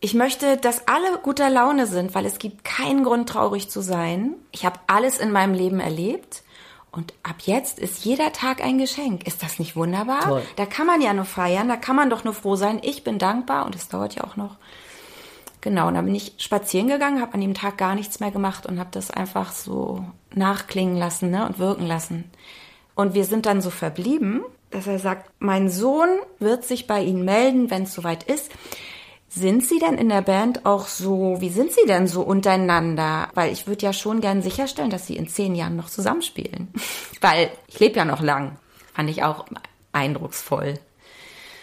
Ich 0.06 0.14
möchte, 0.14 0.56
dass 0.56 0.86
alle 0.86 1.18
guter 1.20 1.50
Laune 1.50 1.88
sind, 1.88 2.14
weil 2.14 2.26
es 2.26 2.38
gibt 2.38 2.62
keinen 2.62 3.02
Grund, 3.02 3.28
traurig 3.28 3.68
zu 3.68 3.80
sein. 3.80 4.36
Ich 4.52 4.64
habe 4.64 4.78
alles 4.86 5.18
in 5.18 5.32
meinem 5.32 5.52
Leben 5.52 5.80
erlebt. 5.80 6.44
Und 6.92 7.12
ab 7.24 7.34
jetzt 7.40 7.80
ist 7.80 8.04
jeder 8.04 8.32
Tag 8.32 8.62
ein 8.62 8.78
Geschenk. 8.78 9.26
Ist 9.26 9.42
das 9.42 9.58
nicht 9.58 9.74
wunderbar? 9.74 10.20
Toll. 10.20 10.42
Da 10.54 10.64
kann 10.64 10.86
man 10.86 11.02
ja 11.02 11.12
nur 11.12 11.24
feiern, 11.24 11.66
da 11.66 11.76
kann 11.76 11.96
man 11.96 12.08
doch 12.08 12.22
nur 12.22 12.34
froh 12.34 12.54
sein. 12.54 12.78
Ich 12.84 13.02
bin 13.02 13.18
dankbar 13.18 13.66
und 13.66 13.74
es 13.74 13.88
dauert 13.88 14.14
ja 14.14 14.22
auch 14.22 14.36
noch. 14.36 14.58
Genau, 15.60 15.88
und 15.88 15.94
dann 15.94 16.04
bin 16.04 16.14
ich 16.14 16.34
spazieren 16.38 16.86
gegangen, 16.86 17.20
habe 17.20 17.34
an 17.34 17.40
dem 17.40 17.54
Tag 17.54 17.76
gar 17.76 17.96
nichts 17.96 18.20
mehr 18.20 18.30
gemacht 18.30 18.64
und 18.64 18.78
habe 18.78 18.90
das 18.92 19.10
einfach 19.10 19.50
so 19.50 20.04
nachklingen 20.32 20.94
lassen 20.94 21.32
ne, 21.32 21.48
und 21.48 21.58
wirken 21.58 21.84
lassen. 21.84 22.30
Und 22.94 23.14
wir 23.14 23.24
sind 23.24 23.44
dann 23.44 23.60
so 23.60 23.70
verblieben, 23.70 24.44
dass 24.70 24.86
er 24.86 25.00
sagt, 25.00 25.32
mein 25.40 25.68
Sohn 25.68 26.10
wird 26.38 26.64
sich 26.64 26.86
bei 26.86 27.02
Ihnen 27.02 27.24
melden, 27.24 27.70
wenn 27.70 27.82
es 27.82 27.92
soweit 27.92 28.22
ist. 28.22 28.52
Sind 29.36 29.66
Sie 29.66 29.78
denn 29.78 29.98
in 29.98 30.08
der 30.08 30.22
Band 30.22 30.64
auch 30.64 30.86
so, 30.86 31.36
wie 31.40 31.50
sind 31.50 31.70
Sie 31.70 31.86
denn 31.86 32.06
so 32.06 32.22
untereinander? 32.22 33.28
Weil 33.34 33.52
ich 33.52 33.66
würde 33.66 33.84
ja 33.84 33.92
schon 33.92 34.22
gern 34.22 34.40
sicherstellen, 34.40 34.88
dass 34.88 35.06
Sie 35.06 35.14
in 35.14 35.28
zehn 35.28 35.54
Jahren 35.54 35.76
noch 35.76 35.90
zusammenspielen. 35.90 36.72
Weil 37.20 37.50
ich 37.66 37.78
lebe 37.78 37.96
ja 37.96 38.06
noch 38.06 38.22
lang. 38.22 38.56
Fand 38.94 39.10
ich 39.10 39.24
auch 39.24 39.44
eindrucksvoll. 39.92 40.80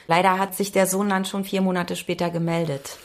Leider 0.06 0.38
hat 0.38 0.54
sich 0.54 0.72
der 0.72 0.86
Sohn 0.86 1.10
dann 1.10 1.26
schon 1.26 1.46
vier 1.46 1.62
Monate 1.62 1.96
später 1.96 2.30
gemeldet. 2.30 3.00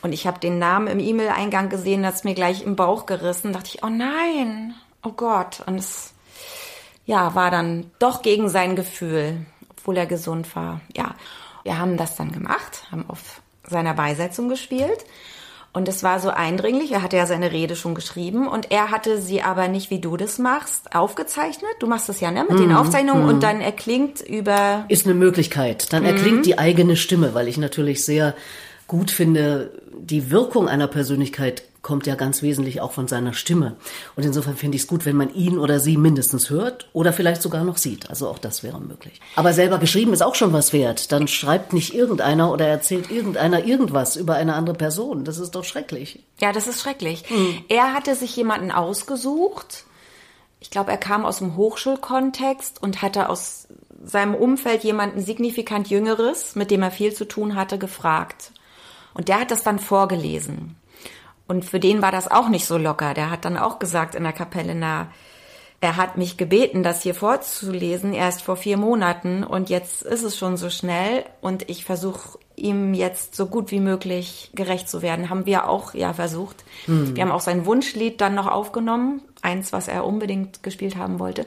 Und 0.00 0.14
ich 0.14 0.26
habe 0.26 0.40
den 0.40 0.58
Namen 0.58 0.86
im 0.86 0.98
E-Mail-Eingang 0.98 1.68
gesehen, 1.68 2.02
das 2.02 2.24
mir 2.24 2.34
gleich 2.34 2.62
im 2.62 2.74
Bauch 2.74 3.04
gerissen. 3.04 3.52
dachte 3.52 3.68
ich, 3.74 3.84
oh 3.84 3.90
nein, 3.90 4.74
oh 5.02 5.12
Gott. 5.12 5.62
Und 5.66 5.76
es 5.76 6.14
ja, 7.04 7.34
war 7.34 7.50
dann 7.50 7.90
doch 7.98 8.22
gegen 8.22 8.48
sein 8.48 8.76
Gefühl, 8.76 9.44
obwohl 9.68 9.98
er 9.98 10.06
gesund 10.06 10.56
war. 10.56 10.80
Ja, 10.96 11.14
wir 11.64 11.76
haben 11.76 11.98
das 11.98 12.16
dann 12.16 12.32
gemacht, 12.32 12.84
haben 12.90 13.04
auf 13.10 13.42
seiner 13.68 13.94
Beisetzung 13.94 14.48
gespielt. 14.48 15.04
Und 15.72 15.88
es 15.88 16.02
war 16.02 16.20
so 16.20 16.30
eindringlich. 16.30 16.92
Er 16.92 17.02
hatte 17.02 17.18
ja 17.18 17.26
seine 17.26 17.52
Rede 17.52 17.76
schon 17.76 17.94
geschrieben 17.94 18.48
und 18.48 18.70
er 18.70 18.90
hatte 18.90 19.20
sie 19.20 19.42
aber 19.42 19.68
nicht, 19.68 19.90
wie 19.90 20.00
du 20.00 20.16
das 20.16 20.38
machst, 20.38 20.94
aufgezeichnet. 20.94 21.70
Du 21.80 21.86
machst 21.86 22.08
das 22.08 22.20
ja, 22.20 22.30
ne? 22.30 22.46
Mit 22.48 22.58
den 22.58 22.72
Aufzeichnungen 22.72 23.28
und 23.28 23.42
dann 23.42 23.60
erklingt 23.60 24.22
über 24.22 24.86
Ist 24.88 25.04
eine 25.04 25.14
Möglichkeit. 25.14 25.92
Dann 25.92 26.06
erklingt 26.06 26.38
Mhm. 26.38 26.42
die 26.44 26.58
eigene 26.58 26.96
Stimme, 26.96 27.34
weil 27.34 27.46
ich 27.46 27.58
natürlich 27.58 28.06
sehr 28.06 28.34
gut 28.86 29.10
finde, 29.10 29.70
die 29.98 30.30
Wirkung 30.30 30.66
einer 30.66 30.86
Persönlichkeit 30.86 31.62
kommt 31.86 32.08
ja 32.08 32.16
ganz 32.16 32.42
wesentlich 32.42 32.80
auch 32.80 32.90
von 32.90 33.06
seiner 33.06 33.32
Stimme. 33.32 33.76
Und 34.16 34.24
insofern 34.24 34.56
finde 34.56 34.74
ich 34.74 34.82
es 34.82 34.88
gut, 34.88 35.06
wenn 35.06 35.14
man 35.14 35.32
ihn 35.32 35.56
oder 35.56 35.78
sie 35.78 35.96
mindestens 35.96 36.50
hört 36.50 36.88
oder 36.92 37.12
vielleicht 37.12 37.42
sogar 37.42 37.62
noch 37.62 37.76
sieht. 37.76 38.10
Also 38.10 38.26
auch 38.26 38.40
das 38.40 38.64
wäre 38.64 38.80
möglich. 38.80 39.20
Aber 39.36 39.52
selber 39.52 39.78
geschrieben 39.78 40.12
ist 40.12 40.20
auch 40.20 40.34
schon 40.34 40.52
was 40.52 40.72
wert. 40.72 41.12
Dann 41.12 41.28
schreibt 41.28 41.72
nicht 41.72 41.94
irgendeiner 41.94 42.50
oder 42.50 42.66
erzählt 42.66 43.08
irgendeiner 43.08 43.64
irgendwas 43.64 44.16
über 44.16 44.34
eine 44.34 44.54
andere 44.54 44.74
Person. 44.74 45.22
Das 45.22 45.38
ist 45.38 45.52
doch 45.52 45.62
schrecklich. 45.62 46.24
Ja, 46.40 46.50
das 46.50 46.66
ist 46.66 46.80
schrecklich. 46.80 47.22
Hm. 47.28 47.62
Er 47.68 47.94
hatte 47.94 48.16
sich 48.16 48.34
jemanden 48.34 48.72
ausgesucht. 48.72 49.84
Ich 50.58 50.70
glaube, 50.70 50.90
er 50.90 50.98
kam 50.98 51.24
aus 51.24 51.38
dem 51.38 51.54
Hochschulkontext 51.54 52.82
und 52.82 53.00
hatte 53.00 53.28
aus 53.28 53.68
seinem 54.04 54.34
Umfeld 54.34 54.82
jemanden 54.82 55.20
signifikant 55.20 55.88
Jüngeres, 55.88 56.56
mit 56.56 56.72
dem 56.72 56.82
er 56.82 56.90
viel 56.90 57.14
zu 57.14 57.26
tun 57.26 57.54
hatte, 57.54 57.78
gefragt. 57.78 58.50
Und 59.14 59.28
der 59.28 59.38
hat 59.38 59.52
das 59.52 59.62
dann 59.62 59.78
vorgelesen. 59.78 60.74
Und 61.48 61.64
für 61.64 61.80
den 61.80 62.02
war 62.02 62.12
das 62.12 62.30
auch 62.30 62.48
nicht 62.48 62.66
so 62.66 62.76
locker. 62.76 63.14
Der 63.14 63.30
hat 63.30 63.44
dann 63.44 63.56
auch 63.56 63.78
gesagt 63.78 64.14
in 64.14 64.24
der 64.24 64.32
Kapelle, 64.32 64.74
na, 64.74 65.08
er 65.80 65.96
hat 65.96 66.16
mich 66.16 66.36
gebeten, 66.36 66.82
das 66.82 67.02
hier 67.02 67.14
vorzulesen, 67.14 68.14
erst 68.14 68.42
vor 68.42 68.56
vier 68.56 68.78
Monaten 68.78 69.44
und 69.44 69.68
jetzt 69.68 70.02
ist 70.02 70.22
es 70.22 70.36
schon 70.36 70.56
so 70.56 70.70
schnell 70.70 71.24
und 71.42 71.68
ich 71.68 71.84
versuche 71.84 72.38
ihm 72.56 72.94
jetzt 72.94 73.36
so 73.36 73.46
gut 73.46 73.70
wie 73.70 73.80
möglich 73.80 74.50
gerecht 74.54 74.88
zu 74.88 75.02
werden. 75.02 75.28
Haben 75.28 75.44
wir 75.44 75.68
auch 75.68 75.92
ja 75.92 76.14
versucht. 76.14 76.64
Wir 76.86 77.22
haben 77.22 77.30
auch 77.30 77.40
sein 77.42 77.66
Wunschlied 77.66 78.22
dann 78.22 78.34
noch 78.34 78.46
aufgenommen, 78.46 79.20
eins, 79.42 79.74
was 79.74 79.86
er 79.86 80.06
unbedingt 80.06 80.62
gespielt 80.62 80.96
haben 80.96 81.18
wollte. 81.18 81.44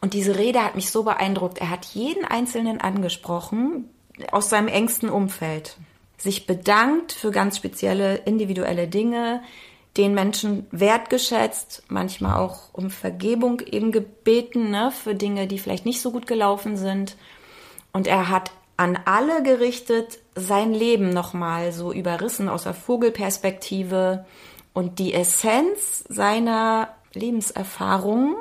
Und 0.00 0.14
diese 0.14 0.36
Rede 0.36 0.64
hat 0.64 0.74
mich 0.74 0.90
so 0.90 1.04
beeindruckt. 1.04 1.58
Er 1.58 1.70
hat 1.70 1.84
jeden 1.86 2.24
Einzelnen 2.24 2.80
angesprochen 2.80 3.88
aus 4.32 4.50
seinem 4.50 4.68
engsten 4.68 5.08
Umfeld 5.08 5.76
sich 6.20 6.46
bedankt 6.46 7.12
für 7.12 7.30
ganz 7.30 7.56
spezielle 7.56 8.16
individuelle 8.16 8.86
Dinge, 8.86 9.42
den 9.96 10.14
Menschen 10.14 10.66
wertgeschätzt, 10.70 11.82
manchmal 11.88 12.38
auch 12.38 12.72
um 12.72 12.90
Vergebung 12.90 13.60
eben 13.60 13.90
gebeten, 13.90 14.70
ne, 14.70 14.92
für 14.92 15.14
Dinge, 15.14 15.46
die 15.46 15.58
vielleicht 15.58 15.86
nicht 15.86 16.00
so 16.00 16.12
gut 16.12 16.26
gelaufen 16.26 16.76
sind. 16.76 17.16
Und 17.92 18.06
er 18.06 18.28
hat 18.28 18.52
an 18.76 18.98
alle 19.04 19.42
gerichtet 19.42 20.20
sein 20.34 20.72
Leben 20.72 21.10
nochmal 21.10 21.72
so 21.72 21.92
überrissen 21.92 22.48
aus 22.48 22.62
der 22.62 22.74
Vogelperspektive 22.74 24.24
und 24.72 24.98
die 24.98 25.12
Essenz 25.12 26.04
seiner 26.08 26.88
Lebenserfahrung. 27.12 28.36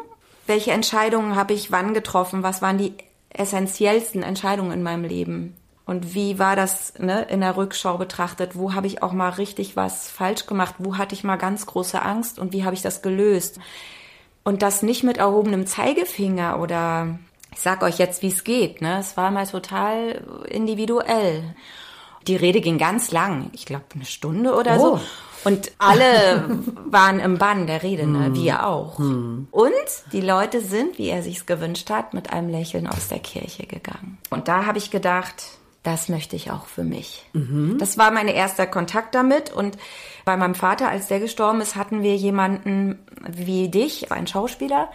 Welche 0.46 0.72
Entscheidungen 0.72 1.36
habe 1.36 1.54
ich 1.54 1.72
wann 1.72 1.94
getroffen? 1.94 2.44
Was 2.44 2.62
waren 2.62 2.78
die 2.78 2.94
essentiellsten 3.30 4.22
Entscheidungen 4.22 4.72
in 4.72 4.84
meinem 4.84 5.04
Leben? 5.04 5.56
Und 5.90 6.14
wie 6.14 6.38
war 6.38 6.56
das 6.56 6.94
ne, 7.00 7.24
in 7.30 7.42
der 7.42 7.58
Rückschau 7.58 7.98
betrachtet? 7.98 8.56
Wo 8.56 8.76
habe 8.76 8.86
ich 8.86 9.02
auch 9.02 9.12
mal 9.12 9.30
richtig 9.30 9.76
was 9.76 10.12
falsch 10.12 10.46
gemacht? 10.46 10.76
Wo 10.78 11.00
hatte 11.00 11.16
ich 11.16 11.24
mal 11.24 11.38
ganz 11.38 11.66
große 11.66 12.00
Angst 12.00 12.38
und 12.38 12.54
wie 12.54 12.64
habe 12.64 12.76
ich 12.76 12.84
das 12.84 13.02
gelöst? 13.02 13.60
Und 14.44 14.62
das 14.62 14.84
nicht 14.84 15.04
mit 15.04 15.18
erhobenem 15.18 15.66
Zeigefinger 15.66 16.60
oder 16.60 17.18
ich 17.52 17.60
sag 17.60 17.82
euch 17.82 17.98
jetzt, 17.98 18.22
wie 18.22 18.28
es 18.28 18.44
geht. 18.44 18.82
Ne? 18.82 19.00
Es 19.00 19.18
war 19.18 19.32
mal 19.32 19.48
total 19.48 20.24
individuell. 20.48 21.56
Die 22.28 22.36
Rede 22.36 22.62
ging 22.62 22.78
ganz 22.78 23.10
lang, 23.10 23.50
ich 23.54 23.66
glaube 23.66 23.86
eine 23.96 24.06
Stunde 24.06 24.54
oder 24.54 24.80
Oh. 24.80 24.98
so. 24.98 25.02
Und 25.46 25.72
alle 25.80 26.60
waren 26.86 27.20
im 27.20 27.40
Bann 27.40 27.66
der 27.66 27.82
Rede, 27.82 28.06
ne? 28.06 28.36
wir 28.36 28.68
auch. 28.68 29.00
Und 29.00 29.72
die 30.12 30.22
Leute 30.22 30.62
sind, 30.62 31.00
wie 31.00 31.10
er 31.10 31.24
sich's 31.24 31.48
gewünscht 31.48 31.90
hat, 31.90 32.14
mit 32.14 32.32
einem 32.32 32.50
Lächeln 32.50 32.86
aus 32.86 33.08
der 33.08 33.20
Kirche 33.20 33.66
gegangen. 33.66 34.20
Und 34.30 34.48
da 34.48 34.68
habe 34.68 34.78
ich 34.78 34.92
gedacht, 34.92 35.59
das 35.84 36.10
möchte 36.10 36.36
ich 36.36 36.52
auch 36.52 36.66
für 36.66 36.84
mich. 36.84 37.26
Mhm. 37.34 37.78
Das 37.80 37.98
war 37.98 38.12
mein 38.12 38.28
erster 38.28 38.68
Kontakt 38.68 39.16
damit 39.16 39.52
und 39.52 39.78
bei 40.26 40.36
meinem 40.36 40.56
Vater, 40.56 40.90
als 40.90 41.08
der 41.08 41.20
gestorben 41.20 41.62
ist, 41.62 41.76
hatten 41.76 42.04
wir 42.04 42.16
jemanden 42.16 43.00
wie 43.28 43.70
dich, 43.70 44.12
ein 44.12 44.28
Schauspieler, 44.28 44.90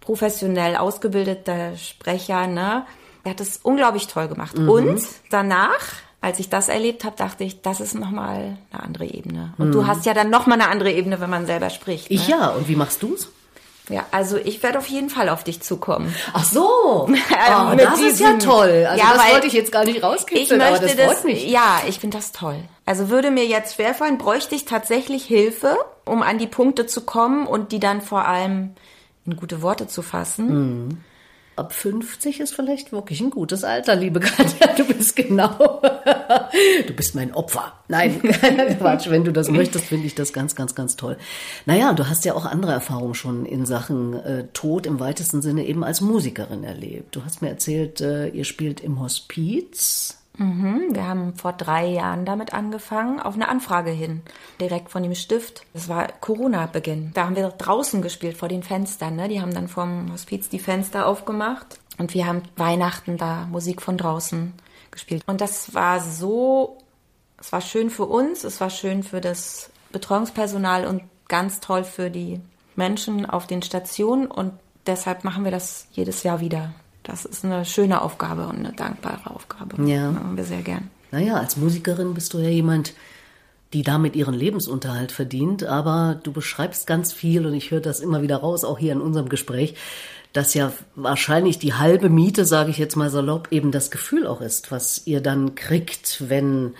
professionell 0.00 0.76
ausgebildeter 0.76 1.76
Sprecher, 1.76 2.46
ne? 2.46 2.84
Er 3.22 3.30
hat 3.30 3.40
es 3.40 3.58
unglaublich 3.62 4.06
toll 4.06 4.28
gemacht. 4.28 4.58
Mhm. 4.58 4.68
Und 4.68 5.02
danach, 5.30 5.80
als 6.20 6.38
ich 6.40 6.50
das 6.50 6.68
erlebt 6.68 7.04
habe, 7.04 7.16
dachte 7.16 7.42
ich, 7.42 7.62
das 7.62 7.80
ist 7.80 7.94
nochmal 7.94 8.58
eine 8.70 8.82
andere 8.82 9.06
Ebene. 9.06 9.54
Und 9.56 9.68
mhm. 9.68 9.72
du 9.72 9.86
hast 9.86 10.04
ja 10.04 10.12
dann 10.12 10.28
nochmal 10.28 10.60
eine 10.60 10.70
andere 10.70 10.92
Ebene, 10.92 11.20
wenn 11.20 11.30
man 11.30 11.46
selber 11.46 11.70
spricht. 11.70 12.10
Ne? 12.10 12.16
Ich 12.16 12.28
ja. 12.28 12.48
Und 12.48 12.68
wie 12.68 12.76
machst 12.76 13.02
du's? 13.02 13.28
Ja, 13.88 14.06
also 14.10 14.36
ich 14.38 14.62
werde 14.62 14.78
auf 14.78 14.86
jeden 14.86 15.10
Fall 15.10 15.28
auf 15.28 15.44
dich 15.44 15.60
zukommen. 15.60 16.14
Ach 16.32 16.44
so, 16.44 17.06
oh, 17.08 17.74
das 17.76 18.00
ist 18.00 18.20
ja 18.20 18.34
toll. 18.38 18.86
Also 18.88 19.04
ja, 19.04 19.14
das 19.14 19.32
wollte 19.32 19.46
ich 19.46 19.52
jetzt 19.52 19.72
gar 19.72 19.84
nicht 19.84 20.02
rauskitzeln, 20.02 20.60
aber 20.60 20.78
das 20.78 20.92
freut 20.92 21.10
das, 21.10 21.24
mich. 21.24 21.46
Ja, 21.50 21.82
ich 21.86 22.00
finde 22.00 22.16
das 22.16 22.32
toll. 22.32 22.56
Also 22.86 23.10
würde 23.10 23.30
mir 23.30 23.46
jetzt 23.46 23.74
schwerfallen, 23.74 24.16
bräuchte 24.16 24.54
ich 24.54 24.64
tatsächlich 24.64 25.24
Hilfe, 25.24 25.76
um 26.06 26.22
an 26.22 26.38
die 26.38 26.46
Punkte 26.46 26.86
zu 26.86 27.02
kommen 27.02 27.46
und 27.46 27.72
die 27.72 27.80
dann 27.80 28.00
vor 28.00 28.26
allem 28.26 28.74
in 29.26 29.36
gute 29.36 29.60
Worte 29.60 29.86
zu 29.86 30.02
fassen. 30.02 30.48
Mhm 30.48 30.98
ab 31.56 31.72
50 31.72 32.40
ist 32.40 32.54
vielleicht 32.54 32.92
wirklich 32.92 33.20
ein 33.20 33.30
gutes 33.30 33.64
Alter, 33.64 33.94
liebe 33.94 34.20
Katja. 34.20 34.74
Du 34.76 34.84
bist 34.84 35.16
genau. 35.16 35.82
Du 36.86 36.92
bist 36.94 37.14
mein 37.14 37.34
Opfer. 37.34 37.72
Nein, 37.88 38.20
Quatsch. 38.78 39.08
Wenn 39.10 39.24
du 39.24 39.32
das 39.32 39.50
möchtest, 39.50 39.86
finde 39.86 40.06
ich 40.06 40.14
das 40.14 40.32
ganz, 40.32 40.54
ganz, 40.54 40.74
ganz 40.74 40.96
toll. 40.96 41.16
Naja, 41.66 41.92
du 41.92 42.08
hast 42.08 42.24
ja 42.24 42.34
auch 42.34 42.44
andere 42.44 42.72
Erfahrungen 42.72 43.14
schon 43.14 43.44
in 43.44 43.66
Sachen 43.66 44.14
äh, 44.14 44.46
Tod 44.52 44.86
im 44.86 45.00
weitesten 45.00 45.42
Sinne 45.42 45.64
eben 45.66 45.82
als 45.84 46.00
Musikerin 46.00 46.62
erlebt. 46.62 47.16
Du 47.16 47.24
hast 47.24 47.42
mir 47.42 47.48
erzählt, 47.48 48.00
äh, 48.00 48.28
ihr 48.28 48.44
spielt 48.44 48.80
im 48.80 49.00
Hospiz. 49.00 50.18
Mhm, 50.36 50.88
wir 50.90 51.06
haben 51.06 51.34
vor 51.36 51.52
drei 51.52 51.86
Jahren 51.86 52.24
damit 52.24 52.52
angefangen, 52.52 53.20
auf 53.20 53.34
eine 53.34 53.48
Anfrage 53.48 53.90
hin, 53.90 54.22
direkt 54.60 54.90
von 54.90 55.02
dem 55.02 55.14
Stift. 55.14 55.64
Das 55.72 55.88
war 55.88 56.08
Corona-Beginn. 56.08 57.12
Da 57.14 57.26
haben 57.26 57.36
wir 57.36 57.48
draußen 57.50 58.02
gespielt, 58.02 58.36
vor 58.36 58.48
den 58.48 58.64
Fenstern. 58.64 59.14
Ne? 59.14 59.28
Die 59.28 59.40
haben 59.40 59.54
dann 59.54 59.68
vom 59.68 60.12
Hospiz 60.12 60.48
die 60.48 60.58
Fenster 60.58 61.06
aufgemacht 61.06 61.78
und 61.98 62.14
wir 62.14 62.26
haben 62.26 62.42
Weihnachten 62.56 63.16
da 63.16 63.46
Musik 63.46 63.80
von 63.80 63.96
draußen 63.96 64.52
gespielt. 64.90 65.22
Und 65.26 65.40
das 65.40 65.72
war 65.72 66.00
so, 66.00 66.78
es 67.38 67.52
war 67.52 67.60
schön 67.60 67.90
für 67.90 68.06
uns, 68.06 68.42
es 68.42 68.60
war 68.60 68.70
schön 68.70 69.04
für 69.04 69.20
das 69.20 69.70
Betreuungspersonal 69.92 70.86
und 70.86 71.02
ganz 71.28 71.60
toll 71.60 71.84
für 71.84 72.10
die 72.10 72.40
Menschen 72.74 73.24
auf 73.24 73.46
den 73.46 73.62
Stationen 73.62 74.26
und 74.26 74.52
deshalb 74.86 75.22
machen 75.22 75.44
wir 75.44 75.52
das 75.52 75.86
jedes 75.92 76.24
Jahr 76.24 76.40
wieder. 76.40 76.72
Das 77.04 77.24
ist 77.24 77.44
eine 77.44 77.64
schöne 77.64 78.02
Aufgabe 78.02 78.46
und 78.48 78.58
eine 78.58 78.72
dankbare 78.72 79.30
Aufgabe. 79.30 79.80
Ja. 79.88 80.10
Machen 80.10 80.36
wir 80.36 80.44
sehr 80.44 80.62
gern. 80.62 80.90
Naja, 81.12 81.34
als 81.34 81.56
Musikerin 81.56 82.14
bist 82.14 82.34
du 82.34 82.38
ja 82.38 82.48
jemand, 82.48 82.94
die 83.72 83.82
damit 83.82 84.16
ihren 84.16 84.34
Lebensunterhalt 84.34 85.12
verdient, 85.12 85.64
aber 85.64 86.18
du 86.22 86.32
beschreibst 86.32 86.86
ganz 86.86 87.12
viel 87.12 87.46
und 87.46 87.54
ich 87.54 87.70
höre 87.70 87.80
das 87.80 88.00
immer 88.00 88.22
wieder 88.22 88.38
raus, 88.38 88.64
auch 88.64 88.78
hier 88.78 88.92
in 88.92 89.00
unserem 89.00 89.28
Gespräch, 89.28 89.74
dass 90.32 90.54
ja 90.54 90.72
wahrscheinlich 90.96 91.58
die 91.58 91.74
halbe 91.74 92.08
Miete, 92.08 92.44
sage 92.44 92.70
ich 92.70 92.78
jetzt 92.78 92.96
mal 92.96 93.10
salopp, 93.10 93.48
eben 93.50 93.70
das 93.70 93.90
Gefühl 93.90 94.26
auch 94.26 94.40
ist, 94.40 94.72
was 94.72 95.06
ihr 95.06 95.20
dann 95.20 95.54
kriegt, 95.54 96.28
wenn 96.28 96.74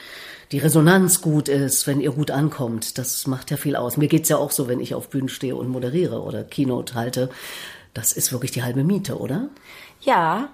die 0.52 0.58
Resonanz 0.58 1.20
gut 1.20 1.48
ist, 1.48 1.86
wenn 1.86 2.00
ihr 2.00 2.12
gut 2.12 2.30
ankommt. 2.30 2.98
Das 2.98 3.26
macht 3.26 3.50
ja 3.50 3.56
viel 3.56 3.76
aus. 3.76 3.96
Mir 3.96 4.08
geht's 4.08 4.28
ja 4.28 4.36
auch 4.36 4.50
so, 4.50 4.68
wenn 4.68 4.80
ich 4.80 4.94
auf 4.94 5.10
Bühnen 5.10 5.28
stehe 5.28 5.56
und 5.56 5.68
moderiere 5.68 6.22
oder 6.22 6.44
Keynote 6.44 6.94
halte. 6.94 7.28
Das 7.94 8.12
ist 8.12 8.32
wirklich 8.32 8.50
die 8.50 8.62
halbe 8.62 8.84
Miete, 8.84 9.18
oder? 9.18 9.48
Ja, 10.00 10.48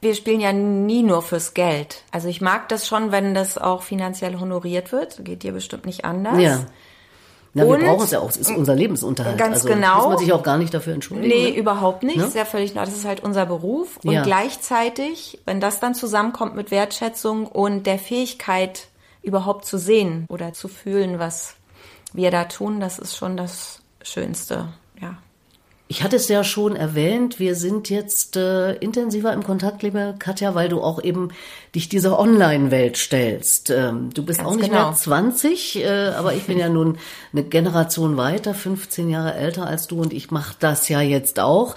wir 0.00 0.14
spielen 0.14 0.40
ja 0.40 0.52
nie 0.52 1.02
nur 1.02 1.22
fürs 1.22 1.54
Geld. 1.54 2.02
Also 2.10 2.28
ich 2.28 2.40
mag 2.40 2.68
das 2.68 2.86
schon, 2.86 3.12
wenn 3.12 3.34
das 3.34 3.58
auch 3.58 3.82
finanziell 3.82 4.38
honoriert 4.38 4.92
wird. 4.92 5.24
Geht 5.24 5.42
dir 5.42 5.52
bestimmt 5.52 5.86
nicht 5.86 6.04
anders. 6.04 6.40
Ja. 6.40 6.66
Na, 7.56 7.68
wir 7.68 7.78
brauchen 7.78 8.02
es 8.02 8.10
ja 8.10 8.18
auch, 8.18 8.28
es 8.28 8.36
ist 8.36 8.50
unser 8.50 8.74
Lebensunterhalt. 8.74 9.38
Ganz 9.38 9.58
also, 9.58 9.68
genau. 9.68 9.96
Muss 9.96 10.08
man 10.08 10.18
sich 10.18 10.32
auch 10.32 10.42
gar 10.42 10.58
nicht 10.58 10.74
dafür 10.74 10.94
entschuldigen. 10.94 11.28
Nee, 11.28 11.50
ne? 11.50 11.56
überhaupt 11.56 12.02
nicht. 12.02 12.16
Ne? 12.16 12.24
Ist 12.24 12.34
ja 12.34 12.44
völlig. 12.44 12.74
Das 12.74 12.92
ist 12.92 13.04
halt 13.04 13.22
unser 13.22 13.46
Beruf. 13.46 13.98
Und 14.04 14.12
ja. 14.12 14.22
gleichzeitig, 14.22 15.40
wenn 15.44 15.60
das 15.60 15.78
dann 15.78 15.94
zusammenkommt 15.94 16.56
mit 16.56 16.72
Wertschätzung 16.72 17.46
und 17.46 17.86
der 17.86 17.98
Fähigkeit, 17.98 18.88
überhaupt 19.22 19.64
zu 19.64 19.78
sehen 19.78 20.26
oder 20.28 20.52
zu 20.52 20.68
fühlen, 20.68 21.18
was 21.18 21.54
wir 22.12 22.30
da 22.30 22.44
tun, 22.44 22.80
das 22.80 22.98
ist 22.98 23.16
schon 23.16 23.36
das 23.36 23.80
Schönste. 24.02 24.68
Ja. 25.00 25.16
Ich 25.94 26.02
hatte 26.02 26.16
es 26.16 26.26
ja 26.26 26.42
schon 26.42 26.74
erwähnt, 26.74 27.38
wir 27.38 27.54
sind 27.54 27.88
jetzt 27.88 28.34
äh, 28.34 28.72
intensiver 28.72 29.32
im 29.32 29.44
Kontakt, 29.44 29.84
liebe 29.84 30.16
Katja, 30.18 30.56
weil 30.56 30.68
du 30.68 30.82
auch 30.82 31.00
eben 31.00 31.28
dich 31.72 31.88
dieser 31.88 32.18
Online-Welt 32.18 32.96
stellst. 32.96 33.70
Ähm, 33.70 34.10
du 34.12 34.24
bist 34.24 34.40
Ganz 34.40 34.50
auch 34.50 34.56
nicht 34.56 34.70
genau. 34.70 34.88
mehr 34.88 34.96
20, 34.96 35.76
äh, 35.76 36.08
aber 36.08 36.34
ich 36.34 36.48
bin 36.48 36.58
ja 36.58 36.68
nun 36.68 36.98
eine 37.32 37.44
Generation 37.44 38.16
weiter, 38.16 38.54
15 38.54 39.08
Jahre 39.08 39.34
älter 39.34 39.68
als 39.68 39.86
du 39.86 40.02
und 40.02 40.12
ich 40.12 40.32
mache 40.32 40.56
das 40.58 40.88
ja 40.88 41.00
jetzt 41.00 41.38
auch. 41.38 41.76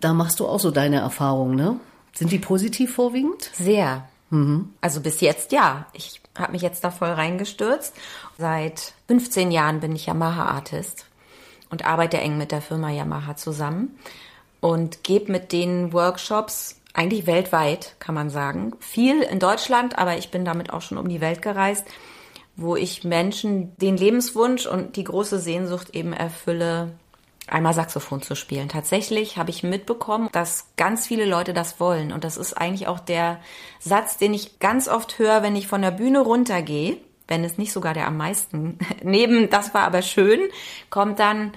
Da 0.00 0.14
machst 0.14 0.40
du 0.40 0.46
auch 0.46 0.60
so 0.60 0.70
deine 0.70 1.00
Erfahrungen, 1.00 1.54
ne? 1.54 1.78
Sind 2.14 2.32
die 2.32 2.38
positiv 2.38 2.94
vorwiegend? 2.94 3.50
Sehr. 3.52 4.08
Mhm. 4.30 4.70
Also 4.80 5.02
bis 5.02 5.20
jetzt 5.20 5.52
ja. 5.52 5.84
Ich 5.92 6.22
habe 6.38 6.52
mich 6.52 6.62
jetzt 6.62 6.84
da 6.84 6.90
voll 6.90 7.10
reingestürzt. 7.10 7.92
Seit 8.38 8.94
15 9.08 9.50
Jahren 9.50 9.80
bin 9.80 9.94
ich 9.94 10.06
Yamaha-Artist 10.06 11.07
und 11.70 11.84
arbeite 11.84 12.18
eng 12.18 12.38
mit 12.38 12.52
der 12.52 12.62
Firma 12.62 12.90
Yamaha 12.90 13.36
zusammen 13.36 13.98
und 14.60 15.04
gebe 15.04 15.32
mit 15.32 15.52
den 15.52 15.92
Workshops 15.92 16.80
eigentlich 16.94 17.26
weltweit, 17.26 17.94
kann 18.00 18.14
man 18.14 18.30
sagen. 18.30 18.72
Viel 18.80 19.22
in 19.22 19.38
Deutschland, 19.38 19.98
aber 19.98 20.16
ich 20.18 20.30
bin 20.30 20.44
damit 20.44 20.72
auch 20.72 20.82
schon 20.82 20.98
um 20.98 21.08
die 21.08 21.20
Welt 21.20 21.42
gereist, 21.42 21.86
wo 22.56 22.74
ich 22.74 23.04
Menschen 23.04 23.76
den 23.76 23.96
Lebenswunsch 23.96 24.66
und 24.66 24.96
die 24.96 25.04
große 25.04 25.38
Sehnsucht 25.38 25.90
eben 25.94 26.12
erfülle, 26.12 26.90
einmal 27.46 27.72
Saxophon 27.72 28.20
zu 28.20 28.34
spielen. 28.34 28.68
Tatsächlich 28.68 29.38
habe 29.38 29.50
ich 29.50 29.62
mitbekommen, 29.62 30.28
dass 30.32 30.66
ganz 30.76 31.06
viele 31.06 31.24
Leute 31.24 31.54
das 31.54 31.78
wollen. 31.78 32.12
Und 32.12 32.24
das 32.24 32.36
ist 32.36 32.54
eigentlich 32.54 32.88
auch 32.88 32.98
der 32.98 33.38
Satz, 33.78 34.16
den 34.16 34.34
ich 34.34 34.58
ganz 34.58 34.88
oft 34.88 35.18
höre, 35.18 35.42
wenn 35.42 35.56
ich 35.56 35.68
von 35.68 35.82
der 35.82 35.92
Bühne 35.92 36.20
runtergehe 36.20 36.98
wenn 37.28 37.44
es 37.44 37.58
nicht 37.58 37.72
sogar 37.72 37.94
der 37.94 38.08
am 38.08 38.16
meisten. 38.16 38.78
Neben 39.02 39.50
das 39.50 39.74
war 39.74 39.82
aber 39.82 40.02
schön, 40.02 40.40
kommt 40.90 41.18
dann 41.18 41.52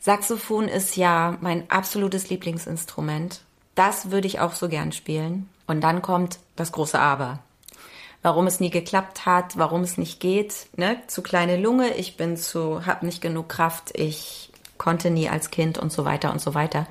Saxophon 0.00 0.68
ist 0.68 0.96
ja 0.96 1.36
mein 1.40 1.68
absolutes 1.70 2.30
Lieblingsinstrument. 2.30 3.40
Das 3.74 4.10
würde 4.10 4.26
ich 4.26 4.40
auch 4.40 4.52
so 4.52 4.68
gern 4.68 4.92
spielen. 4.92 5.48
Und 5.66 5.82
dann 5.82 6.02
kommt 6.02 6.38
das 6.56 6.72
große 6.72 6.98
Aber. 6.98 7.40
Warum 8.22 8.46
es 8.46 8.58
nie 8.58 8.70
geklappt 8.70 9.26
hat, 9.26 9.58
warum 9.58 9.82
es 9.82 9.98
nicht 9.98 10.18
geht, 10.18 10.66
ne? 10.76 11.00
Zu 11.06 11.22
kleine 11.22 11.56
Lunge, 11.56 11.94
ich 11.94 12.16
bin 12.16 12.36
zu, 12.36 12.84
hab 12.86 13.02
nicht 13.02 13.20
genug 13.20 13.48
Kraft, 13.48 13.96
ich 13.96 14.50
konnte 14.76 15.10
nie 15.10 15.28
als 15.28 15.50
Kind 15.50 15.78
und 15.78 15.92
so 15.92 16.04
weiter 16.04 16.32
und 16.32 16.40
so 16.40 16.54
weiter. 16.54 16.86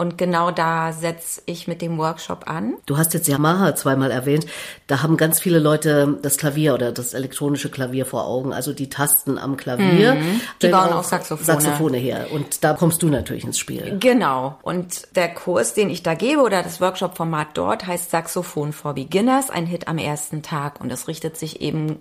Und 0.00 0.16
genau 0.16 0.52
da 0.52 0.92
setze 0.92 1.42
ich 1.46 1.66
mit 1.66 1.82
dem 1.82 1.98
Workshop 1.98 2.48
an. 2.48 2.74
Du 2.86 2.98
hast 2.98 3.14
jetzt 3.14 3.26
Yamaha 3.26 3.74
zweimal 3.74 4.12
erwähnt. 4.12 4.46
Da 4.86 5.02
haben 5.02 5.16
ganz 5.16 5.40
viele 5.40 5.58
Leute 5.58 6.16
das 6.22 6.36
Klavier 6.36 6.74
oder 6.74 6.92
das 6.92 7.14
elektronische 7.14 7.68
Klavier 7.68 8.06
vor 8.06 8.24
Augen, 8.24 8.52
also 8.52 8.72
die 8.72 8.88
Tasten 8.88 9.38
am 9.38 9.56
Klavier. 9.56 10.14
Mhm. 10.14 10.40
Die 10.62 10.68
bauen 10.68 10.92
auch 10.92 11.02
Saxophone. 11.02 11.44
Saxophone 11.44 11.94
her. 11.94 12.28
Und 12.30 12.62
da 12.62 12.74
kommst 12.74 13.02
du 13.02 13.08
natürlich 13.08 13.42
ins 13.42 13.58
Spiel. 13.58 13.96
Genau. 13.98 14.56
Und 14.62 15.16
der 15.16 15.34
Kurs, 15.34 15.74
den 15.74 15.90
ich 15.90 16.04
da 16.04 16.14
gebe 16.14 16.42
oder 16.42 16.62
das 16.62 16.80
Workshop-Format 16.80 17.48
dort 17.54 17.84
heißt 17.88 18.12
Saxophon 18.12 18.72
for 18.72 18.94
Beginners, 18.94 19.50
ein 19.50 19.66
Hit 19.66 19.88
am 19.88 19.98
ersten 19.98 20.42
Tag. 20.42 20.80
Und 20.80 20.92
es 20.92 21.08
richtet 21.08 21.36
sich 21.36 21.60
eben 21.60 21.98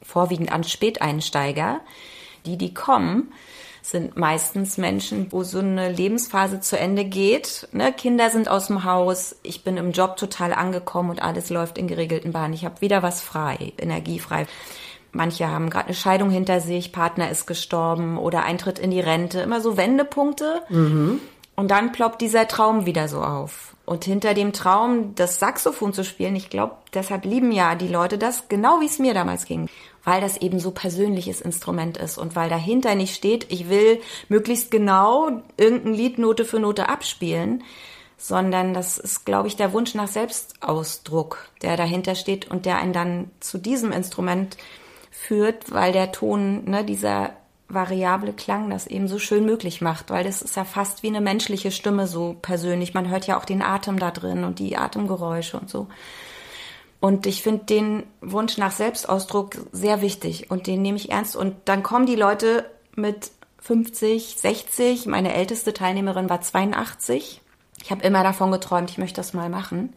vorwiegend 0.00 0.50
an 0.50 0.64
Späteinsteiger, 0.64 1.80
die, 2.46 2.56
die 2.56 2.72
kommen 2.72 3.32
sind 3.84 4.16
meistens 4.16 4.78
Menschen, 4.78 5.26
wo 5.30 5.42
so 5.42 5.58
eine 5.58 5.92
Lebensphase 5.92 6.60
zu 6.60 6.78
Ende 6.78 7.04
geht. 7.04 7.68
Ne? 7.72 7.92
Kinder 7.92 8.30
sind 8.30 8.48
aus 8.48 8.68
dem 8.68 8.84
Haus, 8.84 9.36
ich 9.42 9.62
bin 9.62 9.76
im 9.76 9.92
Job 9.92 10.16
total 10.16 10.54
angekommen 10.54 11.10
und 11.10 11.22
alles 11.22 11.50
läuft 11.50 11.76
in 11.76 11.86
geregelten 11.86 12.32
Bahnen. 12.32 12.54
Ich 12.54 12.64
habe 12.64 12.80
wieder 12.80 13.02
was 13.02 13.20
frei, 13.20 13.74
energiefrei. 13.76 14.46
Manche 15.12 15.48
haben 15.48 15.68
gerade 15.68 15.88
eine 15.88 15.94
Scheidung 15.94 16.30
hinter 16.30 16.60
sich, 16.60 16.92
Partner 16.92 17.30
ist 17.30 17.46
gestorben 17.46 18.16
oder 18.16 18.42
Eintritt 18.44 18.78
in 18.78 18.90
die 18.90 19.00
Rente. 19.00 19.40
Immer 19.40 19.60
so 19.60 19.76
Wendepunkte. 19.76 20.62
Mhm. 20.70 21.20
Und 21.54 21.70
dann 21.70 21.92
ploppt 21.92 22.22
dieser 22.22 22.48
Traum 22.48 22.86
wieder 22.86 23.06
so 23.06 23.20
auf. 23.20 23.76
Und 23.84 24.06
hinter 24.06 24.32
dem 24.32 24.54
Traum, 24.54 25.14
das 25.14 25.38
Saxophon 25.38 25.92
zu 25.92 26.04
spielen, 26.04 26.34
ich 26.36 26.48
glaube, 26.48 26.76
deshalb 26.94 27.26
lieben 27.26 27.52
ja 27.52 27.74
die 27.74 27.88
Leute 27.88 28.16
das, 28.16 28.48
genau 28.48 28.80
wie 28.80 28.86
es 28.86 28.98
mir 28.98 29.12
damals 29.12 29.44
ging 29.44 29.68
weil 30.04 30.20
das 30.20 30.36
eben 30.36 30.60
so 30.60 30.70
persönliches 30.70 31.40
Instrument 31.40 31.96
ist 31.96 32.18
und 32.18 32.36
weil 32.36 32.48
dahinter 32.48 32.94
nicht 32.94 33.14
steht, 33.14 33.50
ich 33.50 33.68
will 33.68 34.00
möglichst 34.28 34.70
genau 34.70 35.42
irgendein 35.56 35.94
Lied 35.94 36.18
Note 36.18 36.44
für 36.44 36.60
Note 36.60 36.88
abspielen, 36.88 37.64
sondern 38.16 38.74
das 38.74 38.98
ist, 38.98 39.24
glaube 39.24 39.48
ich, 39.48 39.56
der 39.56 39.72
Wunsch 39.72 39.94
nach 39.94 40.08
Selbstausdruck, 40.08 41.48
der 41.62 41.76
dahinter 41.76 42.14
steht 42.14 42.50
und 42.50 42.66
der 42.66 42.78
einen 42.78 42.92
dann 42.92 43.30
zu 43.40 43.58
diesem 43.58 43.92
Instrument 43.92 44.56
führt, 45.10 45.72
weil 45.72 45.92
der 45.92 46.12
Ton, 46.12 46.64
ne, 46.64 46.84
dieser 46.84 47.32
variable 47.68 48.32
Klang 48.32 48.70
das 48.70 48.86
eben 48.86 49.08
so 49.08 49.18
schön 49.18 49.44
möglich 49.44 49.80
macht, 49.80 50.10
weil 50.10 50.24
das 50.24 50.42
ist 50.42 50.56
ja 50.56 50.64
fast 50.64 51.02
wie 51.02 51.08
eine 51.08 51.20
menschliche 51.20 51.70
Stimme 51.70 52.06
so 52.06 52.36
persönlich. 52.40 52.94
Man 52.94 53.08
hört 53.08 53.26
ja 53.26 53.38
auch 53.38 53.44
den 53.44 53.62
Atem 53.62 53.98
da 53.98 54.10
drin 54.10 54.44
und 54.44 54.58
die 54.58 54.76
Atemgeräusche 54.76 55.58
und 55.58 55.70
so. 55.70 55.88
Und 57.04 57.26
ich 57.26 57.42
finde 57.42 57.66
den 57.66 58.04
Wunsch 58.22 58.56
nach 58.56 58.72
Selbstausdruck 58.72 59.58
sehr 59.72 60.00
wichtig 60.00 60.50
und 60.50 60.66
den 60.66 60.80
nehme 60.80 60.96
ich 60.96 61.10
ernst. 61.10 61.36
Und 61.36 61.54
dann 61.66 61.82
kommen 61.82 62.06
die 62.06 62.16
Leute 62.16 62.64
mit 62.96 63.30
50, 63.58 64.36
60. 64.38 65.04
Meine 65.04 65.34
älteste 65.34 65.74
Teilnehmerin 65.74 66.30
war 66.30 66.40
82. 66.40 67.42
Ich 67.82 67.90
habe 67.90 68.02
immer 68.04 68.22
davon 68.22 68.50
geträumt, 68.50 68.88
ich 68.88 68.96
möchte 68.96 69.16
das 69.16 69.34
mal 69.34 69.50
machen. 69.50 69.92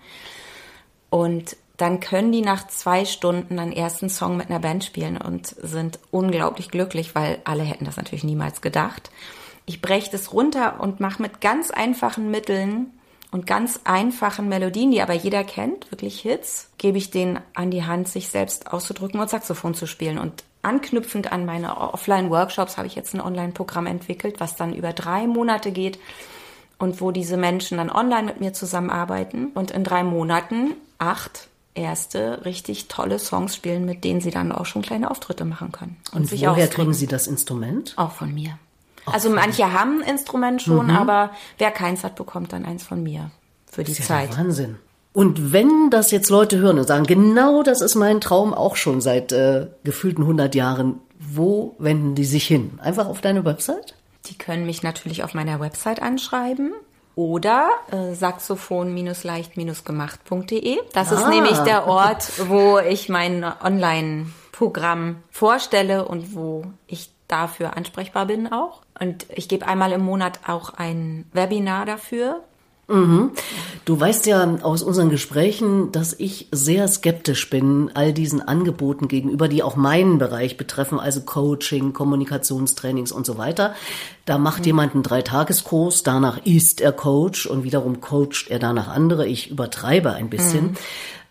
Und 1.10 1.56
dann 1.78 2.02
können 2.02 2.34
die 2.34 2.42
nach 2.42 2.68
zwei 2.68 3.06
Stunden 3.06 3.58
einen 3.58 3.72
ersten 3.72 4.10
Song 4.10 4.36
mit 4.36 4.50
einer 4.50 4.60
Band 4.60 4.84
spielen 4.84 5.16
und 5.16 5.48
sind 5.48 6.00
unglaublich 6.12 6.72
glücklich, 6.72 7.16
weil 7.16 7.40
alle 7.46 7.64
hätten 7.64 7.86
das 7.86 7.96
natürlich 7.96 8.26
niemals 8.26 8.60
gedacht. 8.60 9.12
Ich 9.66 9.82
breche 9.82 10.12
das 10.12 10.34
runter 10.34 10.82
und 10.82 11.00
mache 11.00 11.22
mit 11.22 11.40
ganz 11.40 11.72
einfachen 11.72 12.30
Mitteln 12.32 12.97
und 13.32 13.46
ganz 13.46 13.82
einfachen 13.84 14.48
Melodien, 14.48 14.92
die 14.92 15.02
aber 15.02 15.14
jeder 15.14 15.44
kennt, 15.44 15.92
wirklich 15.92 16.22
Hits, 16.22 16.70
gebe 16.78 16.98
ich 16.98 17.12
denen 17.12 17.40
an 17.54 17.72
die 17.72 17.84
Hand, 17.84 18.08
sich 18.08 18.30
selbst 18.30 18.72
auszudrücken 18.72 19.20
und 19.20 19.30
Saxophon 19.30 19.74
zu 19.74 19.86
spielen. 19.86 20.18
Und 20.18 20.44
anknüpfend 20.62 21.32
an 21.32 21.46
meine 21.46 21.78
Offline-Workshops 21.78 22.78
habe 22.78 22.88
ich 22.88 22.96
jetzt 22.96 23.14
ein 23.14 23.22
Online-Programm 23.22 23.86
entwickelt, 23.86 24.40
was 24.40 24.56
dann 24.56 24.74
über 24.74 24.94
drei 24.94 25.28
Monate 25.28 25.72
geht 25.72 26.00
und 26.80 27.02
wo 27.02 27.12
diese 27.12 27.38
Menschen 27.38 27.78
dann 27.78 27.90
online 27.90 28.24
mit 28.24 28.40
mir 28.40 28.54
zusammenarbeiten 28.54 29.48
und 29.54 29.72
in 29.72 29.84
drei 29.84 30.04
Monaten 30.04 30.74
acht 30.98 31.50
erste 31.74 32.46
richtig 32.46 32.88
tolle 32.88 33.20
Songs 33.20 33.56
spielen, 33.56 33.86
mit 33.86 34.04
denen 34.04 34.22
sie 34.22 34.32
dann 34.32 34.52
auch 34.52 34.66
schon 34.66 34.82
kleine 34.82 35.12
Auftritte 35.12 35.46
machen 35.46 35.72
können. 35.72 35.98
Und, 36.12 36.22
und 36.22 36.32
woher 36.32 36.52
ausdrücken. 36.52 36.74
kriegen 36.74 36.94
Sie 36.94 37.08
das 37.08 37.28
Instrument? 37.28 37.94
Auch 37.98 38.12
von 38.12 38.34
mir. 38.34 38.58
Also 39.14 39.30
manche 39.30 39.74
haben 39.74 40.02
ein 40.02 40.10
Instrument 40.10 40.62
schon, 40.62 40.88
mhm. 40.88 40.96
aber 40.96 41.32
wer 41.58 41.72
keins 41.72 42.04
hat, 42.04 42.16
bekommt 42.16 42.54
dann 42.54 42.66
eins 42.66 42.84
von 42.84 43.04
mir 43.04 43.32
für 43.70 43.84
die 43.84 43.92
das 43.92 44.00
ist 44.00 44.08
Zeit. 44.08 44.32
Ja 44.32 44.38
Wahnsinn. 44.38 44.78
Und 45.14 45.52
wenn 45.52 45.90
das 45.90 46.12
jetzt 46.12 46.30
Leute 46.30 46.60
hören 46.60 46.78
und 46.78 46.88
sagen, 46.88 47.06
genau 47.06 47.64
das 47.64 47.82
ist 47.82 47.96
mein 47.96 48.22
Traum 48.22 48.54
auch 48.54 48.76
schon 48.76 49.02
seit 49.02 49.32
äh, 49.32 49.66
gefühlten 49.84 50.22
100 50.22 50.54
Jahren, 50.54 51.00
wo 51.18 51.76
wenden 51.80 52.14
die 52.14 52.26
sich 52.26 52.46
hin? 52.46 52.78
Einfach 52.82 53.08
auf 53.08 53.22
deine 53.22 53.44
Website? 53.44 53.96
Die 54.28 54.38
können 54.38 54.68
mich 54.68 54.84
natürlich 54.84 55.24
auf 55.24 55.34
meiner 55.34 55.60
Website 55.60 56.04
anschreiben 56.04 56.74
oder 57.16 57.72
äh, 57.92 58.14
saxophon-leicht-gemacht.de. 58.14 60.78
Das 60.94 61.12
ah. 61.12 61.16
ist 61.16 61.28
nämlich 61.30 61.58
der 61.60 61.88
Ort, 61.88 62.48
wo 62.48 62.78
ich 62.78 63.10
mein 63.10 63.44
Online-Programm 63.44 65.24
vorstelle 65.32 66.06
und 66.06 66.36
wo 66.36 66.66
ich 66.86 67.10
dafür 67.28 67.76
ansprechbar 67.76 68.28
bin 68.28 68.52
auch. 68.52 68.84
Und 69.00 69.26
ich 69.34 69.48
gebe 69.48 69.68
einmal 69.68 69.92
im 69.92 70.02
Monat 70.02 70.40
auch 70.48 70.74
ein 70.74 71.26
Webinar 71.34 71.86
dafür. 71.86 72.44
Mhm. 72.90 73.32
Du 73.84 74.00
weißt 74.00 74.26
ja 74.28 74.60
aus 74.62 74.82
unseren 74.82 75.10
Gesprächen, 75.10 75.92
dass 75.92 76.14
ich 76.18 76.48
sehr 76.52 76.88
skeptisch 76.88 77.50
bin 77.50 77.92
all 77.94 78.14
diesen 78.14 78.42
Angeboten 78.42 79.10
gegenüber, 79.10 79.50
die 79.50 79.62
auch 79.62 79.76
meinen 79.76 80.20
Bereich 80.20 80.56
betreffen, 80.56 81.00
also 81.00 81.22
Coaching, 81.22 81.92
Kommunikationstrainings 81.92 83.12
und 83.12 83.26
so 83.26 83.38
weiter. 83.38 83.76
Da 84.26 84.38
macht 84.38 84.60
mhm. 84.60 84.66
jemand 84.66 84.94
einen 84.94 85.04
Dreitageskurs, 85.04 86.04
danach 86.04 86.46
ist 86.46 86.80
er 86.80 86.94
Coach 86.94 87.46
und 87.46 87.64
wiederum 87.64 88.00
coacht 88.00 88.48
er 88.50 88.60
danach 88.60 88.88
andere. 88.88 89.28
Ich 89.28 89.52
übertreibe 89.52 90.14
ein 90.14 90.30
bisschen. 90.30 90.68
Mhm. 90.68 90.78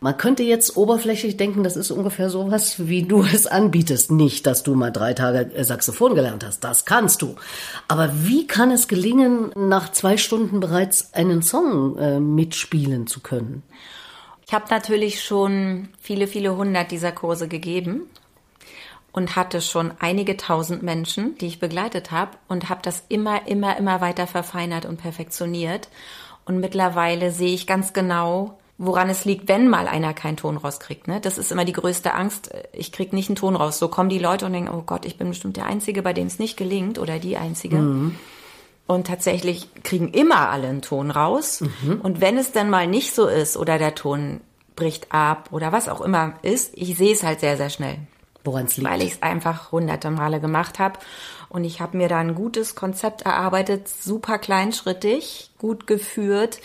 Man 0.07 0.17
könnte 0.17 0.45
jetzt 0.45 0.77
oberflächlich 0.77 1.37
denken, 1.37 1.65
das 1.65 1.75
ist 1.75 1.91
ungefähr 1.91 2.31
sowas, 2.31 2.87
wie 2.87 3.03
du 3.03 3.25
es 3.25 3.49
anbietest. 3.49 4.13
Nicht, 4.13 4.47
dass 4.47 4.63
du 4.63 4.77
mal 4.77 4.93
drei 4.93 5.15
Tage 5.15 5.53
äh, 5.53 5.65
Saxophon 5.65 6.15
gelernt 6.15 6.45
hast. 6.47 6.61
Das 6.61 6.85
kannst 6.85 7.23
du. 7.23 7.35
Aber 7.89 8.13
wie 8.25 8.47
kann 8.47 8.71
es 8.71 8.87
gelingen, 8.87 9.51
nach 9.57 9.91
zwei 9.91 10.17
Stunden 10.17 10.61
bereits 10.61 11.13
einen 11.13 11.43
Song 11.43 11.99
äh, 11.99 12.21
mitspielen 12.21 13.09
zu 13.09 13.19
können? 13.19 13.65
Ich 14.47 14.55
habe 14.55 14.67
natürlich 14.71 15.25
schon 15.25 15.89
viele, 16.01 16.29
viele 16.29 16.57
hundert 16.57 16.93
dieser 16.93 17.11
Kurse 17.11 17.49
gegeben 17.49 18.03
und 19.11 19.35
hatte 19.35 19.61
schon 19.61 19.91
einige 19.99 20.37
tausend 20.37 20.85
Menschen, 20.85 21.37
die 21.39 21.49
ich 21.49 21.59
begleitet 21.59 22.13
habe 22.13 22.37
und 22.47 22.69
habe 22.69 22.81
das 22.85 23.03
immer, 23.09 23.49
immer, 23.49 23.77
immer 23.77 24.01
weiter 24.01 24.29
verfeinert 24.29 24.87
und 24.87 24.99
perfektioniert. 24.99 25.89
Und 26.45 26.61
mittlerweile 26.61 27.33
sehe 27.33 27.55
ich 27.55 27.67
ganz 27.67 27.93
genau, 27.93 28.57
woran 28.79 29.09
es 29.09 29.25
liegt, 29.25 29.49
wenn 29.49 29.69
mal 29.69 29.89
einer 29.89 30.13
keinen 30.13 30.37
Ton 30.37 30.57
rauskriegt. 30.57 31.09
Ne? 31.09 31.21
Das 31.21 31.39
ist 31.39 31.51
immer 31.51 31.65
die 31.65 31.73
größte 31.73 32.15
Angst. 32.15 32.51
Ich 32.73 32.93
krieg 32.93 33.13
nicht 33.13 33.29
einen 33.29 33.37
Ton 33.37 33.57
raus. 33.57 33.79
So 33.79 33.89
kommen 33.89 34.11
die 34.11 34.19
Leute 34.19 34.47
und 34.47 34.53
denken, 34.53 34.75
oh 34.75 34.83
Gott, 34.85 35.07
ich 35.07 35.17
bin 35.17 35.29
bestimmt 35.29 35.57
der 35.57 35.67
Einzige, 35.67 36.03
bei 36.03 36.13
dem 36.13 36.27
es 36.27 36.39
nicht 36.39 36.57
gelingt 36.57 36.99
oder 36.99 37.19
die 37.19 37.37
Einzige. 37.37 37.77
Mhm. 37.77 38.17
Und 38.87 39.07
tatsächlich 39.07 39.69
kriegen 39.83 40.09
immer 40.09 40.51
alle 40.51 40.69
einen 40.69 40.83
Ton 40.83 41.11
raus. 41.11 41.63
Mhm. 41.63 42.01
Und 42.03 42.21
wenn 42.21 42.37
es 42.37 42.53
dann 42.53 42.71
mal 42.71 42.87
nicht 42.87 43.15
so 43.15 43.27
ist 43.27 43.57
oder 43.57 43.79
der 43.79 43.95
Ton 43.95 44.41
bricht 44.77 45.11
ab 45.11 45.49
oder 45.53 45.73
was 45.73 45.89
auch 45.89 46.03
immer 46.03 46.35
ist, 46.43 46.73
ich 46.75 46.97
sehe 46.97 47.13
es 47.13 47.23
halt 47.23 47.41
sehr, 47.41 47.57
sehr 47.57 47.71
schnell. 47.71 47.99
Woran 48.45 48.67
es 48.67 48.77
liegt? 48.77 48.89
Weil 48.89 49.03
ich 49.03 49.13
es 49.15 49.23
einfach 49.23 49.73
hunderte 49.73 50.11
Male 50.11 50.39
gemacht 50.39 50.79
habe. 50.79 51.01
Und 51.49 51.65
ich 51.65 51.81
habe 51.81 51.97
mir 51.97 52.09
da 52.09 52.19
ein 52.19 52.35
gutes 52.35 52.75
Konzept 52.75 53.23
erarbeitet, 53.23 53.89
super 53.89 54.39
kleinschrittig, 54.39 55.51
gut 55.59 55.87
geführt, 55.87 56.61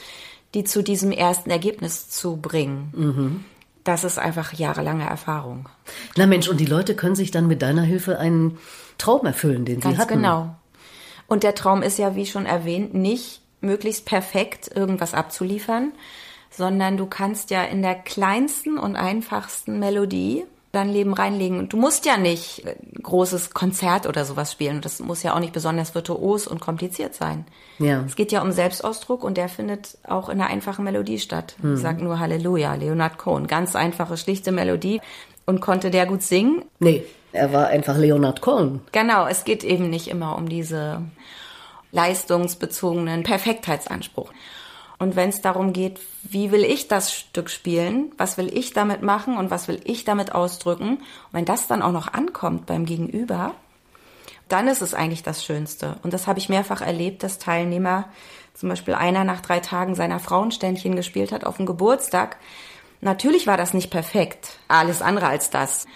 die 0.53 0.63
zu 0.63 0.83
diesem 0.83 1.11
ersten 1.11 1.49
Ergebnis 1.49 2.09
zu 2.09 2.37
bringen. 2.37 2.93
Mhm. 2.95 3.45
Das 3.83 4.03
ist 4.03 4.19
einfach 4.19 4.53
jahrelange 4.53 5.05
Erfahrung. 5.05 5.67
Na 6.15 6.27
Mensch, 6.27 6.47
und 6.47 6.59
die 6.59 6.65
Leute 6.65 6.95
können 6.95 7.15
sich 7.15 7.31
dann 7.31 7.47
mit 7.47 7.61
deiner 7.61 7.81
Hilfe 7.81 8.19
einen 8.19 8.59
Traum 8.97 9.25
erfüllen, 9.25 9.65
den 9.65 9.79
Ganz 9.79 9.95
sie 9.95 10.01
hatten. 10.01 10.15
genau. 10.15 10.55
Und 11.27 11.43
der 11.43 11.55
Traum 11.55 11.81
ist 11.81 11.97
ja, 11.97 12.15
wie 12.15 12.25
schon 12.25 12.45
erwähnt, 12.45 12.93
nicht 12.93 13.41
möglichst 13.61 14.05
perfekt 14.05 14.69
irgendwas 14.75 15.13
abzuliefern, 15.13 15.93
sondern 16.49 16.97
du 16.97 17.05
kannst 17.05 17.49
ja 17.49 17.63
in 17.63 17.81
der 17.81 17.95
kleinsten 17.95 18.77
und 18.77 18.95
einfachsten 18.95 19.79
Melodie 19.79 20.43
dein 20.71 20.89
Leben 20.89 21.13
reinlegen. 21.13 21.59
Und 21.59 21.73
du 21.73 21.77
musst 21.77 22.05
ja 22.05 22.17
nicht 22.17 22.65
ein 22.65 23.03
großes 23.03 23.51
Konzert 23.51 24.07
oder 24.07 24.25
sowas 24.25 24.51
spielen. 24.51 24.81
Das 24.81 24.99
muss 24.99 25.23
ja 25.23 25.35
auch 25.35 25.39
nicht 25.39 25.53
besonders 25.53 25.93
virtuos 25.93 26.47
und 26.47 26.61
kompliziert 26.61 27.13
sein. 27.13 27.45
Ja. 27.79 28.03
Es 28.05 28.15
geht 28.15 28.31
ja 28.31 28.41
um 28.41 28.51
Selbstausdruck 28.51 29.23
und 29.23 29.37
der 29.37 29.49
findet 29.49 29.97
auch 30.07 30.29
in 30.29 30.39
einer 30.39 30.49
einfachen 30.49 30.85
Melodie 30.85 31.19
statt. 31.19 31.55
Mhm. 31.61 31.75
Ich 31.75 31.81
sag 31.81 32.01
nur 32.01 32.19
Halleluja, 32.19 32.75
Leonard 32.75 33.17
Cohen. 33.17 33.47
Ganz 33.47 33.75
einfache, 33.75 34.17
schlichte 34.17 34.51
Melodie. 34.51 35.01
Und 35.45 35.59
konnte 35.59 35.91
der 35.91 36.05
gut 36.05 36.21
singen? 36.21 36.63
Nee, 36.79 37.03
er 37.33 37.51
war 37.51 37.67
einfach 37.67 37.97
Leonard 37.97 38.41
Cohen. 38.41 38.81
Genau, 38.91 39.25
es 39.27 39.43
geht 39.43 39.63
eben 39.63 39.89
nicht 39.89 40.07
immer 40.07 40.37
um 40.37 40.47
diese 40.47 41.01
leistungsbezogenen 41.91 43.23
Perfektheitsanspruch. 43.23 44.31
Und 45.01 45.15
wenn 45.15 45.29
es 45.29 45.41
darum 45.41 45.73
geht, 45.73 45.99
wie 46.21 46.51
will 46.51 46.63
ich 46.63 46.87
das 46.87 47.11
Stück 47.11 47.49
spielen, 47.49 48.11
was 48.19 48.37
will 48.37 48.55
ich 48.55 48.73
damit 48.73 49.01
machen 49.01 49.35
und 49.35 49.49
was 49.49 49.67
will 49.67 49.81
ich 49.83 50.03
damit 50.03 50.35
ausdrücken, 50.35 50.97
und 50.97 51.31
wenn 51.31 51.43
das 51.43 51.65
dann 51.65 51.81
auch 51.81 51.91
noch 51.91 52.13
ankommt 52.13 52.67
beim 52.67 52.85
Gegenüber, 52.85 53.55
dann 54.47 54.67
ist 54.67 54.83
es 54.83 54.93
eigentlich 54.93 55.23
das 55.23 55.43
Schönste. 55.43 55.95
Und 56.03 56.13
das 56.13 56.27
habe 56.27 56.37
ich 56.37 56.49
mehrfach 56.49 56.81
erlebt, 56.81 57.23
dass 57.23 57.39
Teilnehmer, 57.39 58.09
zum 58.53 58.69
Beispiel 58.69 58.93
einer 58.93 59.23
nach 59.23 59.41
drei 59.41 59.59
Tagen 59.59 59.95
seiner 59.95 60.19
Frauenständchen 60.19 60.95
gespielt 60.95 61.31
hat 61.31 61.45
auf 61.45 61.57
dem 61.57 61.65
Geburtstag. 61.65 62.37
Natürlich 62.99 63.47
war 63.47 63.57
das 63.57 63.73
nicht 63.73 63.89
perfekt, 63.89 64.59
alles 64.67 65.01
andere 65.01 65.25
als 65.25 65.49
das. 65.49 65.87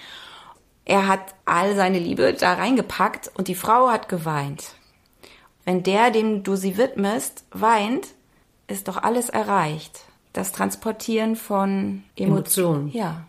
Er 0.84 1.08
hat 1.08 1.36
all 1.46 1.76
seine 1.76 2.00
Liebe 2.00 2.34
da 2.34 2.54
reingepackt 2.54 3.30
und 3.38 3.50
die 3.50 3.54
Frau 3.54 3.92
hat 3.92 4.10
geweint. 4.10 4.74
Wenn 5.64 5.84
der, 5.84 6.10
dem 6.10 6.42
du 6.42 6.56
sie 6.56 6.80
widmest, 6.80 7.46
weint, 7.52 8.15
ist 8.68 8.88
doch 8.88 8.98
alles 8.98 9.30
erreicht. 9.30 10.02
Das 10.34 10.52
Transportieren 10.52 11.36
von 11.36 12.04
Emotionen. 12.16 12.90
Ja. 12.92 13.26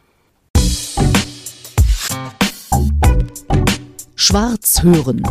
Schwarz 4.15 4.83
hören. 4.83 5.23